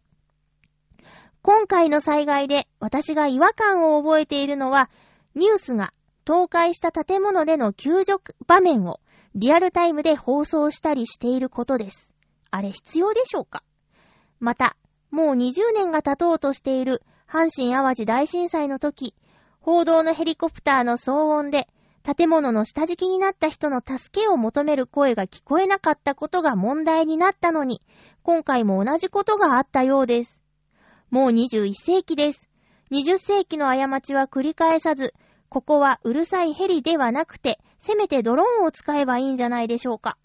[1.43, 4.89] 今回の災害で私が違和感を覚えているのは、
[5.35, 5.93] ニュースが
[6.29, 8.99] 倒壊した建物での救助場面を
[9.33, 12.13] リアルタイムで放送したりしていることです。
[12.51, 13.63] あれ必要でしょうか？
[14.39, 14.77] また、
[15.09, 19.15] もう20年が経とうとしている阪神淡路大震災の時、
[19.59, 21.67] 報道のヘリコプターの騒音で、
[22.03, 27.81] 建物の下敷きになった人の助けを求める声が聞こえなかったことが問題になったのに、
[28.21, 30.39] 今回も同じことがあったようです。
[31.09, 32.47] もう21世紀です。
[32.91, 35.15] 20世紀の過ちは繰り返さず、
[35.49, 40.17] ここはうるさいヘリではなくて、せめてドローンを使えばいいんじゃないでしょうか。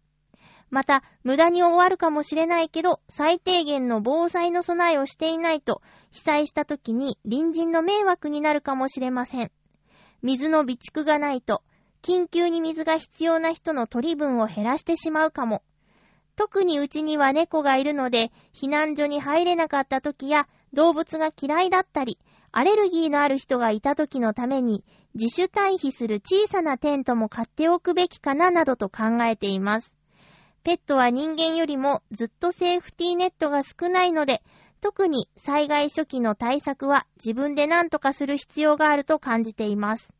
[0.70, 9.53] また、無駄に終わるかもしれないけど、最低限の防災の備えをしていないと、被災した時に隣人の迷惑になるかもしれません。
[10.22, 11.62] 水の備蓄がないと、
[12.03, 15.62] 緊急に水が必要な人の取り分を減らしてしまうかも。
[16.37, 22.18] 特にうちには猫がいるので、避難所に入れなかった時や、動物が嫌いだったり、
[22.51, 24.85] アレルギーのある人がいた時のために、
[25.15, 29.95] 自主退避する小さなテントも買っておくべきかななどと考えています。
[30.65, 34.43] ペットは人間よりもずっとセーフティーネットが少ないので、
[34.81, 40.15] 特に災害初期の対策は自分で何とかする必要があると感じています。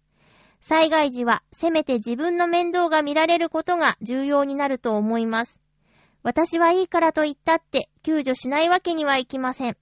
[0.61, 5.59] 災害時はせめて自分の面倒が見られることが重要になると思います。
[6.23, 9.77] 私はいいからと言ったって救助しないわけにはいきません。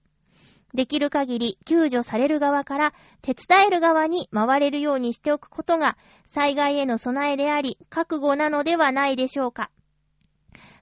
[0.73, 9.69] できる限り救助される側から手伝える側に回れるようにしておくことが災害への備えであり覚悟なのではないでしょうか。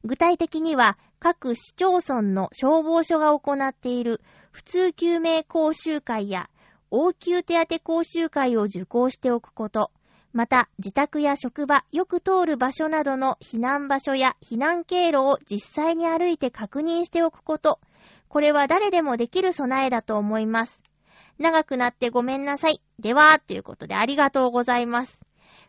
[0.04, 4.22] 具体的には各市町村の消防署が行っている
[4.52, 6.50] 普通救命講習会や
[6.90, 9.92] 応急手当講習会を受講しておくこと、
[10.34, 17.80] また自宅や職場、よく通る場所などの避難場所や避難経路を実際に歩いて確認しておくこと、
[18.32, 20.82] これは誰でもできる備えだと思います。
[21.38, 22.82] 長くなってごめんなさい。
[22.98, 25.20] では、ということでありがとうございます。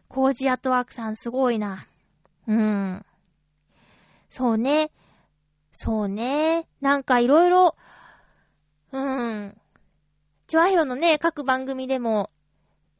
[0.06, 1.88] コージアトワークさんすごいな。
[2.46, 3.06] うーん。
[4.28, 4.92] そうね。
[5.72, 6.68] そうね。
[6.80, 7.74] なんかいろいろ、
[8.92, 9.60] うーん。
[10.46, 12.30] チョアヒョのね、各番組でも、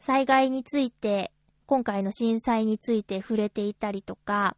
[0.00, 1.30] 災害について、
[1.66, 4.56] 今回の震災について触れていたりとか、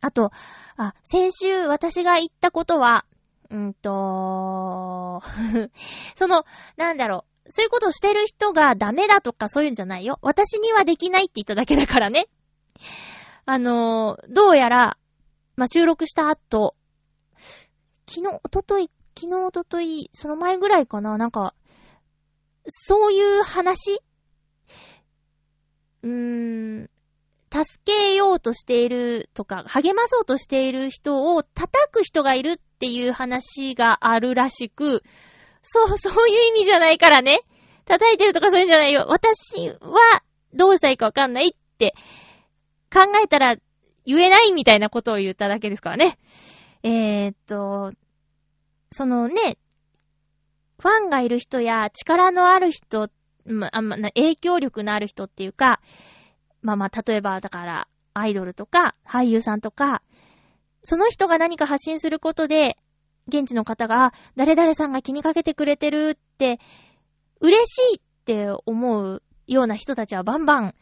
[0.00, 0.30] あと、
[0.78, 3.04] あ、先週私が言ったことは、
[3.50, 5.22] うんと、
[6.16, 6.44] その、
[6.76, 10.18] なんだろう、そういうことをしてる人がダメだとかそういうんじゃないよ。
[10.22, 12.26] 私にはできないって言っただけだからね。
[13.44, 14.98] あの、どうやら、
[15.56, 16.74] まあ、収録した後、
[18.08, 21.54] 昨日、おととい、昨日、おととい、その前ぐらいかな、なんか、
[22.68, 24.00] そういう話
[26.02, 26.90] うーん、
[27.50, 35.02] 助けようとしているとか、励まそうとしている人を叩く人がいるっていう話があるらしく、
[35.62, 37.40] そう、そういう意味じゃないからね。
[37.86, 39.06] 叩いてるとかそういうんじゃないよ。
[39.08, 40.22] 私は
[40.52, 41.94] どうしたらいいかわかんないって
[42.92, 43.56] 考えたら
[44.04, 46.18] 言えないみたいなことを言っただけですからね。
[46.82, 47.92] えー、っと、
[48.92, 49.58] そのね、
[50.78, 53.08] ファンがいる人や力のある人、
[53.46, 55.80] ま、あま、影響力のある人っていうか、
[56.60, 60.02] まあまあ、例えば、だから、アイドルとか、俳優さんとか、
[60.86, 62.78] その人が何か発信することで、
[63.28, 66.60] 現地の方が、誰々さんが気にかけてくれてるって、
[67.40, 70.74] 嬉しいって思うような人たちはバンバン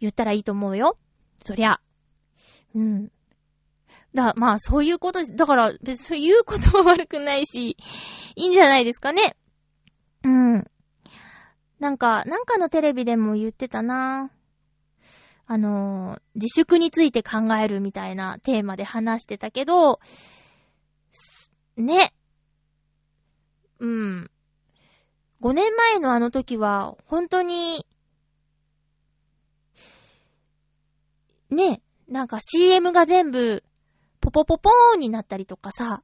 [0.00, 0.98] 言ったらいいと思うよ。
[1.44, 1.80] そりゃ。
[2.74, 3.12] うん。
[4.12, 5.24] だ、まあ、そういうこと。
[5.24, 7.76] だから、別に言うことは悪くないし、
[8.34, 9.36] いいんじゃないですかね。
[10.24, 10.64] うん。
[11.78, 14.30] なんか、なんかのテレビでも言ってたな
[15.46, 20.00] あのー、自粛について考えるみたいなテーマで話してたけど、
[21.76, 22.14] ね。
[23.80, 24.30] うん。
[25.42, 27.86] 5年前のあの時は、本当に、
[31.50, 33.62] ね、なんか CM が全部、
[34.20, 36.02] ポポポポーンになったりとかさ、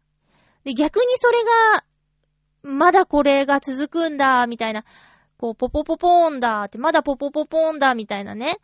[0.65, 4.85] で、逆にそれが、まだこれが続くんだ、みたいな、
[5.39, 8.59] こう、ポポポポーンだって、まだポポポポーンだ、みたいなね。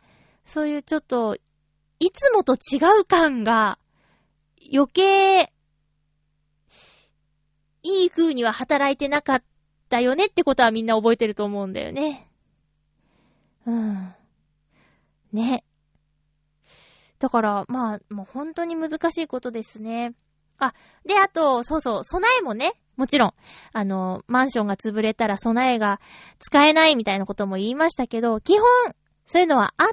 [0.47, 1.37] そういうちょっと、
[1.99, 3.77] いつもと違う感が、
[4.73, 5.51] 余計、
[7.83, 9.43] いい風には働いてなかっ
[9.89, 12.29] たよねってことはみんな覚えてると思うんだよね。
[13.65, 14.15] うん。
[15.33, 15.65] ね。
[17.19, 20.13] だから、まあ、もう本当に難しいことですね。
[20.59, 20.73] あ、
[21.05, 23.33] で、あと、そうそう、備えもね、もちろん、
[23.73, 25.99] あの、マンションが潰れたら備えが
[26.39, 28.67] 使えないみたいなことも言いましたけど、基本、
[29.25, 29.87] そういうのはあっ、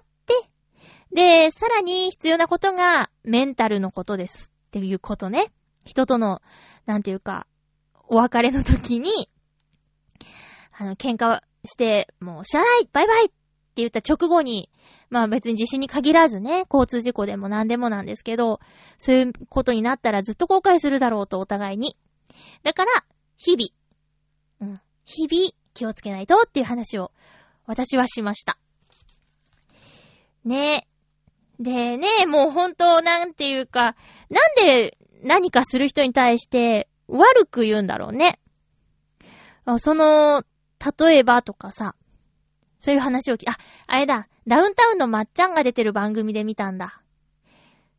[1.13, 5.53] で、さらに必要なことがメンタルのことですっていうことね。
[5.85, 6.41] 人との、
[6.87, 7.47] なんていうか、
[8.09, 9.29] お別れの時に、
[10.73, 13.35] あの、喧嘩して、もう知らないバイバイって
[13.77, 14.71] 言った直後に、
[15.11, 18.61] まあ別に地震に限らずね、交通事故でも何でもなんですけど、
[18.99, 21.97] そういうことになったらずっと後悔するだろうとお互いに。
[22.63, 23.05] だから、
[23.37, 27.13] 日々、うん、日々気をつけないとっていう話を
[27.67, 28.59] 私はしました。
[30.45, 30.94] ねえ
[31.59, 33.97] でね、もう本当なんていうか、
[34.29, 38.41] なんで何かする人に対して悪く言うんだろうね。
[39.79, 40.43] その、
[40.99, 41.95] 例えばとかさ、
[42.81, 47.01] そういう話をき、あ、あれだ、ダウンタウンのまっちゃんが出てる番組で見たんだ。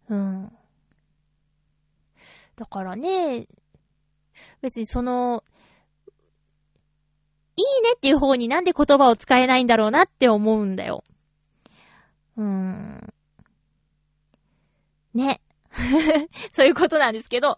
[0.09, 0.51] うん。
[2.55, 3.47] だからね、
[4.61, 5.43] 別にその、
[7.57, 11.03] いいねっていう方になんで言葉を使えないんだろうなって思うんだよ。
[12.37, 13.13] うーん。
[15.15, 15.41] ね。
[16.53, 17.57] そういうことなんですけど。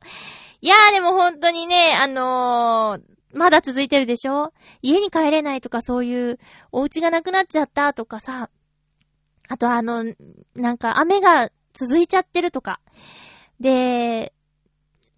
[0.62, 3.02] いやーでも本当にね、あのー、
[3.38, 4.54] まだ続いてるでしょ？
[4.82, 6.40] 家に帰れないとかそういう
[6.72, 8.50] お家がなくなっちゃったとかさ、
[9.50, 10.04] あとあの、
[10.56, 12.80] なんか雨が続いちゃってるとか。
[13.60, 14.34] で、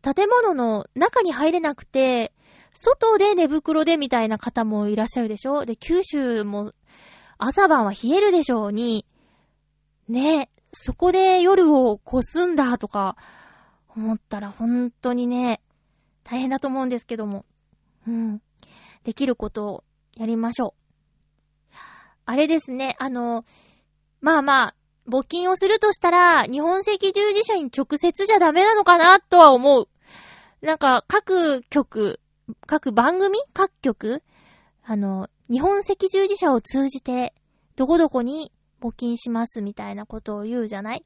[0.02, 2.34] 建物の中に入れなくて、
[2.74, 5.66] 外で寝袋でみたいな方もいらっしゃるでしょ？
[5.66, 6.74] で、九州も
[7.38, 9.06] 朝晩は冷えるでしょうに、
[10.08, 13.16] ね、そこで夜を越すんだとか
[13.96, 15.62] 思ったら本当にね、
[16.24, 17.46] 大変だと思うんですけども。
[18.08, 18.42] うん。
[19.04, 19.84] できることを
[20.16, 21.76] やりましょう。
[22.26, 23.46] あれですね、あの、
[24.22, 24.76] まあまあ、
[25.08, 29.88] 募金をするとしたら、日本赤十字社に直接じゃダメなのかなとは思う。
[30.62, 32.20] なんか、各局、
[32.68, 34.22] 各番組各局
[34.84, 37.34] あの、日本赤十字社を通じて、
[37.76, 38.52] どこどこに
[38.82, 41.06] 募金しますみたいなことを言うじゃない？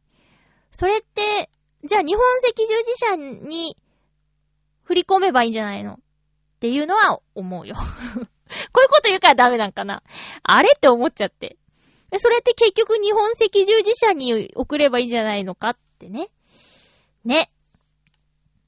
[0.72, 1.50] それって、
[1.84, 3.78] じゃあ日本赤十字社に
[4.84, 5.94] 振り込めばいいんじゃないの？
[5.94, 5.98] っ
[6.60, 7.76] ていうのは思うよ。
[8.72, 10.04] こういうこと言うからダメなんかな？
[10.44, 11.58] あれって思っちゃって。
[12.20, 16.28] それって結局日本赤十字社に送ればいいんじゃないのかってね。
[17.26, 17.50] ね。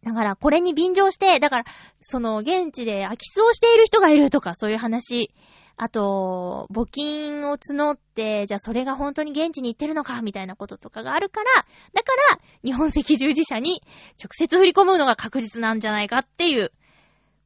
[0.03, 1.65] だからこれに便乗して、だから、
[1.99, 5.31] その現地で空き巣をしている人がいるとかそういう話。
[5.77, 11.51] あと、募金を募って、じゃあそれが本当に現地に行ってるのかみたいなこととかがあるから、
[11.93, 13.81] だから、日本赤十字社に
[14.21, 16.71] 直接振り込むのが確実なんじゃないかっていう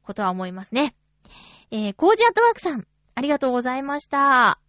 [0.04, 0.94] ことは思いますね。
[1.72, 4.60] えー、コージアットワークさん、ありがとうございました。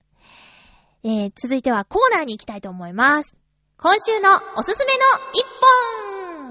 [1.03, 3.39] えー、続いてはコーナーに行きたいと思います。
[3.77, 5.01] 今週のおすすめの
[5.33, 5.43] 一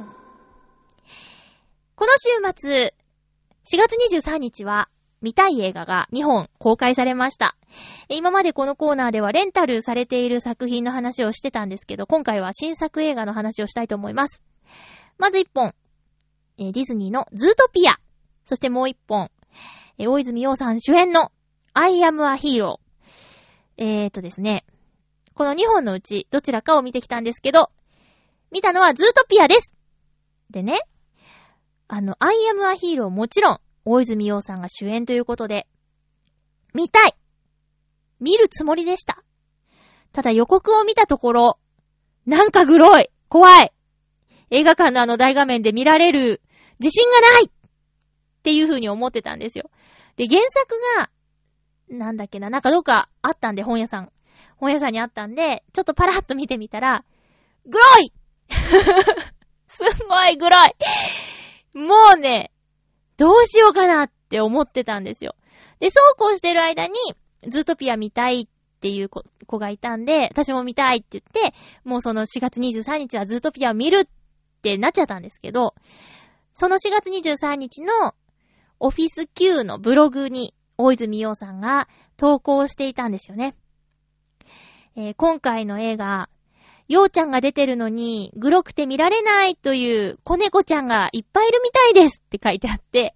[0.04, 0.14] 本
[1.94, 2.94] この週末、
[3.72, 4.88] 4月23日は、
[5.22, 7.56] 見たい映画が2本公開されました。
[8.08, 14.42] 今までこのコーナーではレンタルされている作品の話をしてたんですけど、今回は新作映画の話をしたいと思います。
[15.18, 15.74] まず1本、
[16.56, 17.92] ディズニーのズートピア。
[18.44, 19.30] そしてもう1本、
[19.98, 21.30] 大泉洋さん主演の
[21.74, 22.78] I am a hero。
[23.76, 24.64] えーとですね、
[25.34, 27.70] この2本のうちどちらかを見てきたんですけど、
[28.50, 29.74] 見たのはズートピアです。
[30.50, 30.80] でね、
[31.88, 35.66] あの、I am a hero もちろん、大泉洋さんが主演ということで、
[36.74, 37.12] 見たい。
[38.20, 39.22] 見るつもりでした。
[40.12, 41.58] ただ予告を見たところ、
[42.26, 43.10] なんかグロい。
[43.28, 43.72] 怖い。
[44.50, 46.42] 映画館のあの大画面で見られる。
[46.78, 47.44] 自信がない。
[47.46, 47.50] っ
[48.42, 49.70] ていう風に思ってたんですよ。
[50.16, 51.10] で、原作が
[51.90, 54.12] なんだっけな、なんかどっかあったんで、本屋さん。
[54.56, 57.04] 本屋さんにあったんで、ちょっとパラッと見てみたら、
[57.66, 58.12] グロい。
[59.68, 61.78] すんごいグロい。
[61.78, 62.52] もうね、
[63.20, 65.36] どうしようかなって思ってたんですよ。
[65.78, 66.94] で、そうこうしてる間に、
[67.48, 71.54] ズートピア見たいっていう子がいたんで、私も見たいって言って、
[71.84, 74.08] もうその4月23日はズートピアを見るっ
[74.62, 75.74] てなっちゃったんですけど、
[76.54, 78.14] その4月23日の
[78.78, 83.54] オフィス Q のブログに大泉洋さんが投稿していたんですよね。
[84.96, 86.30] えー、今回の映画、
[86.90, 93.14] 洋ちゃんが出てるのに、グロくて見られないという子猫ちゃんがいっぱいいるみたいですって書いてあって、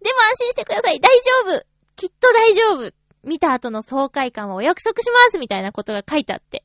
[0.00, 1.00] でも安心してください。
[1.00, 1.10] 大
[1.44, 1.66] 丈夫。
[1.96, 2.92] きっと大丈夫。
[3.24, 6.62] 見た後の爽快感はお約束しますみたいなことが書いてあって、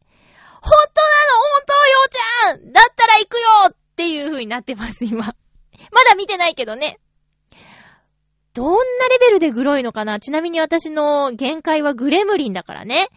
[0.61, 0.77] 本当な
[1.33, 2.59] の？
[2.59, 2.71] 本当洋ちゃん！
[2.71, 3.41] だったら行くよ
[3.71, 5.25] っていう風になってます、今。
[5.25, 6.99] まだ見てないけどね。
[8.53, 10.19] どんなレベルでグロいのかな？
[10.19, 13.09] ちなみに私の限界はグレムリンだからね。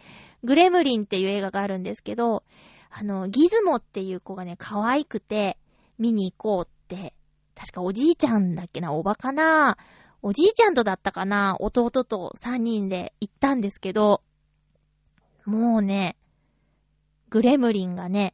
[0.43, 2.43] グレムリンっていう映画があるんですけど、
[2.97, 5.57] あの、ギズモっていう子がね、可愛くて、
[5.99, 7.13] 見に行こうって、
[7.53, 9.77] 確かおじいちゃんだっけな、おばかな
[10.21, 14.21] おじいちゃんとだったかな弟と3人で行ったんですけど、
[15.45, 16.15] もうね、
[17.29, 18.33] グレムリンがね、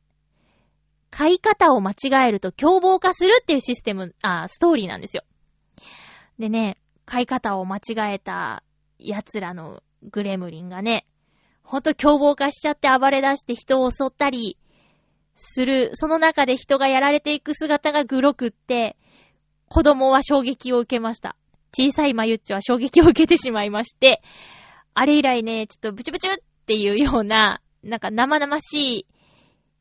[1.09, 5.23] 飼い方を間違えると凶暴化するっていうシステム、あ、ストーリーなんですよ。
[6.37, 8.63] でね、飼い方を間違えた
[8.99, 11.07] 奴らのグレムリンがね、
[11.63, 14.57] ほんと凶暴化しちゃって暴れ出して人を襲ったり
[15.35, 18.97] する、その中で人がやられていく姿がグロくって、
[19.67, 21.35] 子供は衝撃を受けました。
[21.73, 24.21] 小さいまゆっちは衝撃を受けてしまいまして、
[24.93, 29.07] あれ以来ね、ちょっとブチュブチュっていうような、なんか生々しい、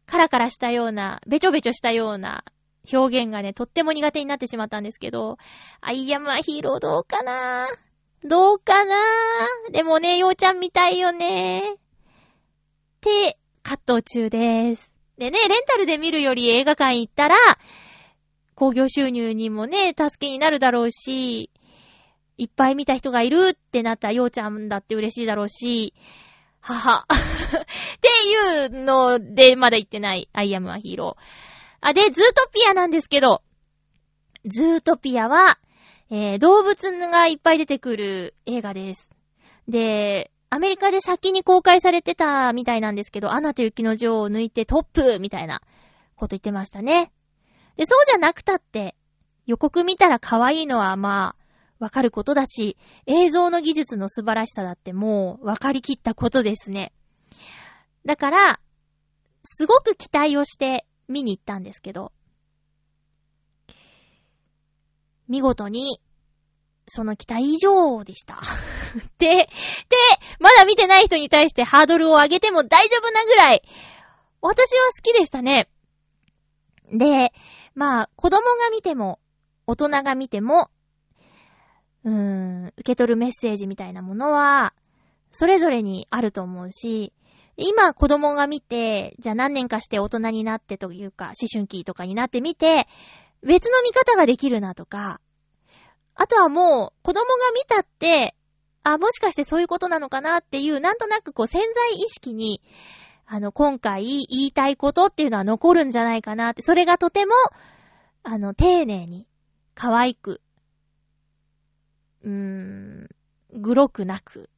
[0.07, 2.45] カラカラしたような、べちょべちょしたような
[2.93, 5.37] 表現がね、とっても苦手になってしまったんですけど、
[5.81, 7.67] アイアムアヒーローどうかな
[8.23, 8.97] どうかな？
[9.73, 11.73] でもね、ようちゃんみたいよね。
[11.73, 11.77] っ
[13.01, 14.93] て、葛藤中です。
[15.17, 17.37] でね、レンタルで見るより映画館行ったら、
[18.55, 21.51] 興行収入にもね、助けになるだろうし、
[22.37, 25.95] いっぱい見た人がいるってなった、ようちゃんだって嬉しいだろうし、
[26.61, 27.07] はは。
[27.09, 27.15] っ
[28.01, 31.23] ていうので、まだ言ってない、アイアムアヒーロー。
[31.81, 33.43] あ、で、ズートピアなんですけど、
[34.45, 35.59] ズートピアは、
[36.11, 39.13] えー、動物がいっぱい出てくる映画です。
[39.69, 45.63] で、アメリカで先に公開されてたみたいなんですけど、アナと雪の女王を抜いてトップみたいな
[46.17, 47.13] こと言ってましたね。
[47.77, 48.97] で、そうじゃなくたって、
[49.47, 51.41] 予告見たら可愛いのはまあ、
[51.79, 56.93] わかることだし、映像の技術の素晴らしさだってもう、わかりきったことですね。
[58.05, 58.61] だから、
[59.45, 62.13] すごく期待をして見に行ったんですけど、
[65.31, 66.01] 見事に、
[66.89, 68.37] その期待以上でした。
[69.19, 69.49] で、で、
[70.41, 73.63] まだ見てない人に対してハードルを上げても大丈夫なぐらい、
[74.43, 75.69] 私は好きでしたね。
[76.93, 77.33] で、
[77.75, 79.21] まあ、子供が見ても、
[79.69, 80.69] 大人が見ても、
[82.03, 84.75] うーん、受け取るメッセージみたいなものは、
[85.31, 87.13] それぞれにあると思うし、
[87.57, 92.89] 今子供が見て、じゃあ何年かして大人になってというか、思春期とかになってみて、
[93.43, 95.21] 別の見方ができるなとか、
[96.15, 98.35] あとはもう子供が見たって、
[98.83, 102.61] あ、もしかしてそういうことなのかなっていう、なんとなくこう潜在意識に、
[103.27, 107.33] あの、今回言いたいことっていうのは残るんじゃないかなって、それがとても、
[108.23, 109.27] あの、丁寧に、
[109.75, 110.41] 可愛く、
[112.23, 113.09] うーん、
[113.53, 114.51] グロくなく、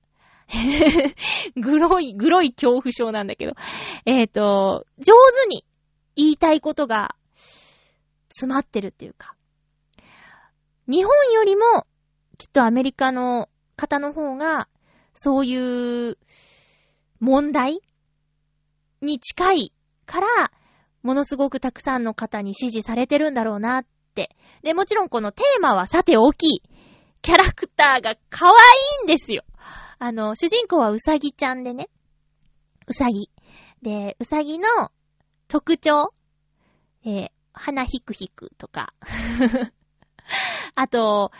[1.56, 3.54] グロい、グロい恐怖症なんだけど、
[4.04, 5.64] えっ、と、上手に
[6.16, 7.14] 言いたいことが
[8.32, 9.34] 詰まってるっていうか、
[10.88, 11.86] 日本よりも、
[12.38, 14.68] きっとアメリカの方の方が、
[15.14, 16.18] そういう
[17.20, 17.80] 問題
[19.00, 19.72] に近い
[20.06, 20.26] から、
[21.02, 24.34] ものすごくたくさんの方に支持されてるんだろうなって。
[24.62, 26.62] で、もちろんこのテーマはさて大きい。
[27.22, 28.54] キャラクターが可愛
[29.02, 29.44] いんですよ。
[29.98, 31.88] あの、主人公はうさぎちゃんでね。
[32.88, 33.30] うさぎ。
[33.82, 34.66] で、うさぎの
[35.46, 36.12] 特徴。
[37.04, 38.94] えー鼻ひくひくとか。
[40.74, 41.32] あと、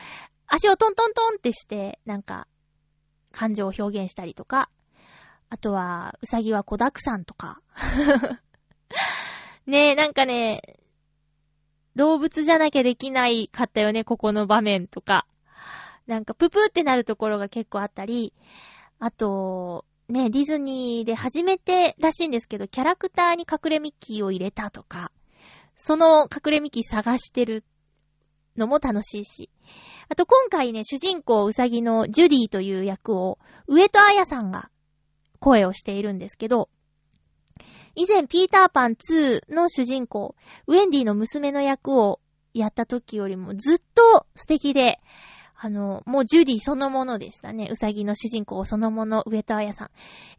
[0.47, 2.47] 足をトントントンってして、なんか、
[3.31, 4.69] 感情を表現したりとか。
[5.49, 7.61] あとは、うさぎは子沢山とか。
[9.67, 10.79] ねえ、なんかね、
[11.95, 15.27] 動物じゃなきゃできないかったよね、ここの場面とか。
[16.07, 18.33] なんか、ぷぷってなるところが結構あったり、
[18.99, 25.13] あと、ね、ディズニーで初めてらしいんですけど、キャラクターに隠れミッキーを入れたとか、
[25.77, 27.65] その隠れミキ探してる
[28.57, 29.51] のも楽しいし。
[30.09, 34.71] あと今回ね、主人公うさぎのジュディという役を、上戸彩さんが
[35.39, 36.69] 声をしているんですけど、
[37.95, 40.35] 以前ピーターパン2の主人公、
[40.67, 42.21] ウェンディの娘の役を
[42.55, 45.01] やった時よりもずっと素敵で、
[45.65, 47.69] あの、もうジュディそのものでしたね。
[47.71, 49.91] うさぎの主人公そのもの、上戸彩さん。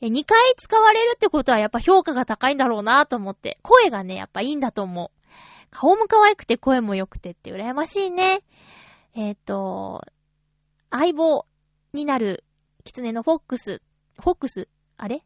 [0.02, 3.58] え、2回使われるってことはやっぱ評価が高いんだろうなと思って。
[3.62, 5.23] 声がね、やっぱいいんだと思う。
[5.74, 8.42] 顔も可愛くて声も良くてって羨ましいね。
[9.16, 10.02] えっ、と、
[10.92, 11.48] 相棒
[11.94, 12.44] になる
[12.84, 13.82] 狐のフォックス、
[14.22, 15.24] フォックス、あれ？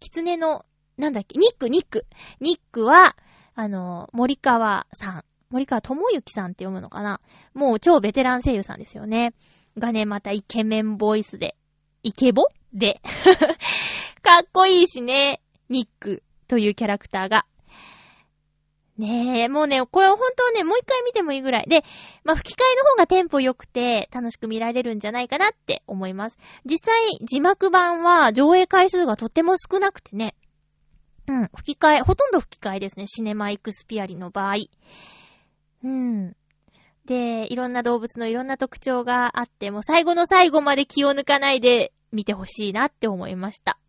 [0.00, 0.64] 狐の、
[0.96, 1.36] なんだっけ？
[1.38, 2.06] ニック、ニック。
[2.40, 3.16] ニックは、
[3.54, 5.24] あの、森川さん。
[5.50, 7.20] 森川智之さんって読むのかな？
[7.52, 9.34] もう超ベテラン声優さんですよね。
[9.76, 11.56] がね、またイケメンボイスで、
[12.04, 12.44] イケボ？
[12.72, 13.00] で。
[14.22, 15.40] かっこいいしね。
[15.68, 17.46] ニックというキャラクターが。
[19.02, 21.64] ねえ、もうね、これ本当はね、もう一回見てもいいぐらい。
[21.66, 21.82] で、
[22.22, 26.38] まあ、吹き替えの方がテンポ良くて楽しく見られるんじゃないかなって思います。
[26.64, 30.36] 実際、字幕版は上映回数がとっても少なくてね。
[31.26, 33.08] うん、吹き替え、ほとんど吹き替えですね。
[33.08, 34.54] シネマエクスピアリの場合。
[35.82, 36.36] うん。
[37.04, 43.80] で、いろんな動物のいろんな特徴があって、もう最後の最後まで気を抜かないで見てほしいなって思いました。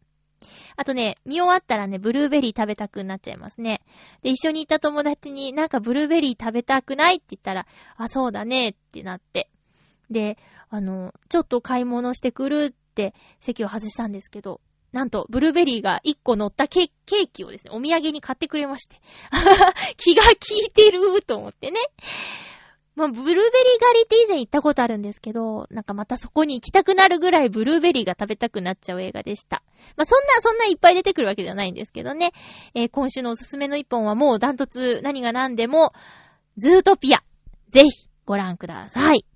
[0.75, 3.81] あとね、見終わったらね、ブルーベリー食べたくなっちゃいますね。
[4.21, 7.65] で、一緒に行った友達になんかブルーベリー食べたくないって言ったら、
[7.97, 9.49] あ、そうだねってなって。
[10.09, 10.37] で、
[10.69, 14.61] あの、ちょっと買い物してくるって席を外したんですけど、
[14.91, 16.89] なんと、ブルーベリーが1個乗ったケー
[17.31, 19.01] キをですね、お土産に買ってくれまして。
[19.97, 21.79] 気が利いてると思ってね。
[22.95, 23.41] まあ、ブルーベリー
[23.79, 29.63] 狩りって以前行ったことあるんですけど、なんかまたそこに行きたくなるぐらいブルーベリーが食べたくなっちゃう映画でした。
[29.97, 32.31] まあ、そんな、そんないっぱい出てくるわけじゃないんですけどね。
[32.75, 35.93] えー今週のおすすめの一本はもうダントツ何が何でも、
[36.57, 37.23] ズートピア。
[37.69, 39.32] ぜひ、ご覧ください。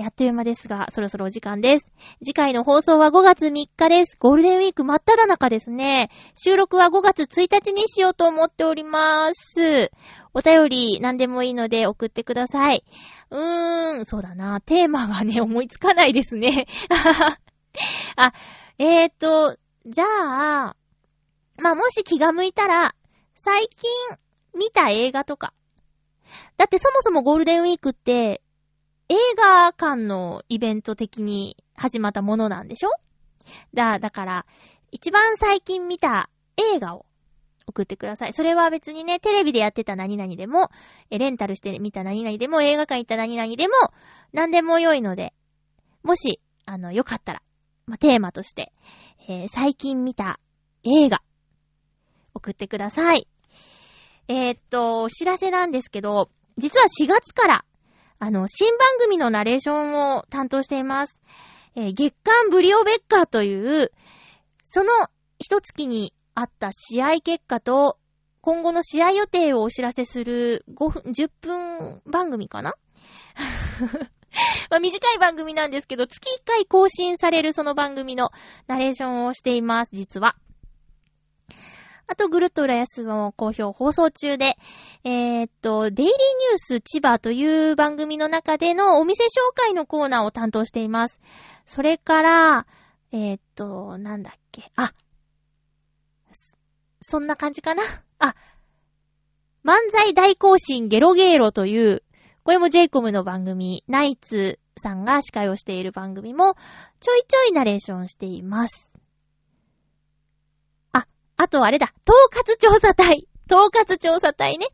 [0.00, 1.90] あっという間ですが、そろそろお時間です。
[2.24, 4.16] 次回の放送は5月3日です。
[4.20, 6.10] ゴールデンウィーク真っ只中ですね。
[6.36, 9.90] 収録は5月1日にしようと思っております。
[10.34, 12.84] お便り何でもいいので送ってください。
[13.30, 14.60] うーん、そうだな。
[14.60, 16.66] テーマがね、思いつかないですね。
[18.14, 18.32] あ、
[18.78, 20.76] えーと、じゃあ、
[21.60, 22.94] まあ、もし気が向いたら、
[23.34, 23.90] 最近
[24.56, 25.52] 見た映画とか。
[26.56, 28.42] だってそもそもゴールデンウィークって、
[29.10, 32.90] 映画館のイベント的に始まったものなんでしょ？
[33.72, 34.46] だ、だから、
[34.90, 37.06] 一番最近見た映画を
[37.66, 38.32] 送ってください。
[38.34, 40.70] それは別にね、テレビでやってた何々でも、
[41.10, 43.74] レンタルして見た何々でも、映画館行った何々でも、
[44.32, 45.32] 何でも良いので、
[46.02, 47.42] もし、あの、よかったら、
[47.86, 48.72] まあ、テーマとして、
[49.28, 50.38] えー最近見た
[50.84, 51.22] 映画、
[52.34, 53.26] 送ってください。
[54.28, 57.64] えーっと、お知らせなんですけど、実は4月から、
[58.20, 61.22] あの、新番組のナレーションを担当しています。
[61.76, 63.92] えー月刊ブリオベッカーという、
[64.62, 64.90] その
[65.38, 67.98] 一月にあった試合結果と、
[68.40, 72.74] 今後の試合予定をお知らせする5分、10分番組かな？
[74.70, 78.30] まあ短い番組なんですけど、月1回更新されるその番組の
[78.66, 80.36] ナレーションをしています、実は。
[82.10, 84.56] あと、ぐるっと浦安も好評放送中で、
[85.04, 91.20] えーっと、デイリーニュース千葉という番組の中でのお店紹介のコーナーを担当しています。
[91.66, 92.66] それから、
[93.12, 94.94] えーっと、なんだっけ、あ、
[97.02, 97.82] そんな感じかな
[98.18, 98.34] あ、
[99.62, 102.02] 漫才大行進ゲロゲーロという、
[102.42, 106.54] これも j イコムの番組、ナイツさんが司会をしている番組も、
[107.00, 108.87] ちょいちょいナレーションしています。
[111.38, 113.26] あ、とあれだ、統括調査隊。
[113.50, 114.66] 統括調査隊ね。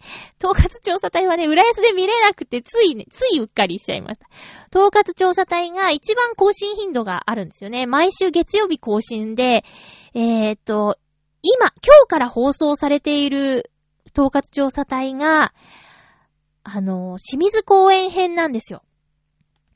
[0.42, 4.26] 統括調査隊はね、浦安で見れなくて、ついね、ついうっかりしちゃいました。
[4.76, 7.86] 統括調査隊が一番更新頻度があるんですよね。
[7.86, 9.64] 毎週月曜日更新で、
[10.14, 10.98] えーっと、
[11.42, 13.70] 今、今日から放送されている
[14.12, 15.52] 統括調査隊が、
[16.64, 18.82] あの、清水公園編なんですよ。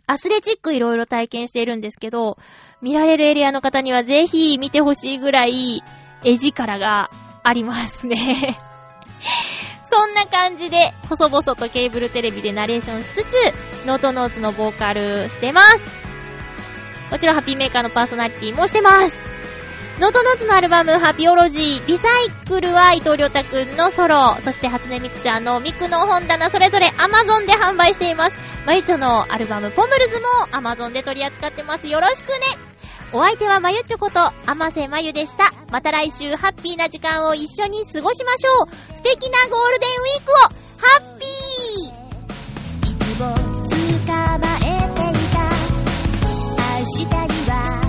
[0.07, 2.39] アスレチックいろいろ体験しているんですけど、
[2.81, 5.83] 見られるエリアの方にはぜひ見てほしいぐらい、
[6.25, 7.11] 絵力が
[7.43, 8.59] ありますね。
[9.91, 16.09] そんな感じで、細々とケーブルテレビでナレーションしつつ、ノートノーツのボーカルしてます。
[17.11, 19.19] もちろんハッピーメーカーのパーソナリティもしてます。
[19.99, 28.37] ノートノーツのアルバム、ハピオロジー、リサイクルは伊藤良太くんのソロ、そして初音ミクちゃんのミクの本棚、それぞれ Amazon で販売しています。
[28.65, 31.89] まゆちょのアルバム、ポムルズも Amazon で取り扱ってます。
[31.89, 32.68] よろしくね
[33.11, 35.55] お相手はまゆちょこと、あませまゆでした。
[35.71, 38.95] また来週、ハッピーな時間を一緒に過ごしましょう。
[38.95, 40.35] 素敵なゴールデンウィークを、
[40.77, 45.41] ハッピーいつも捕まえていた、
[46.79, 47.88] 明日には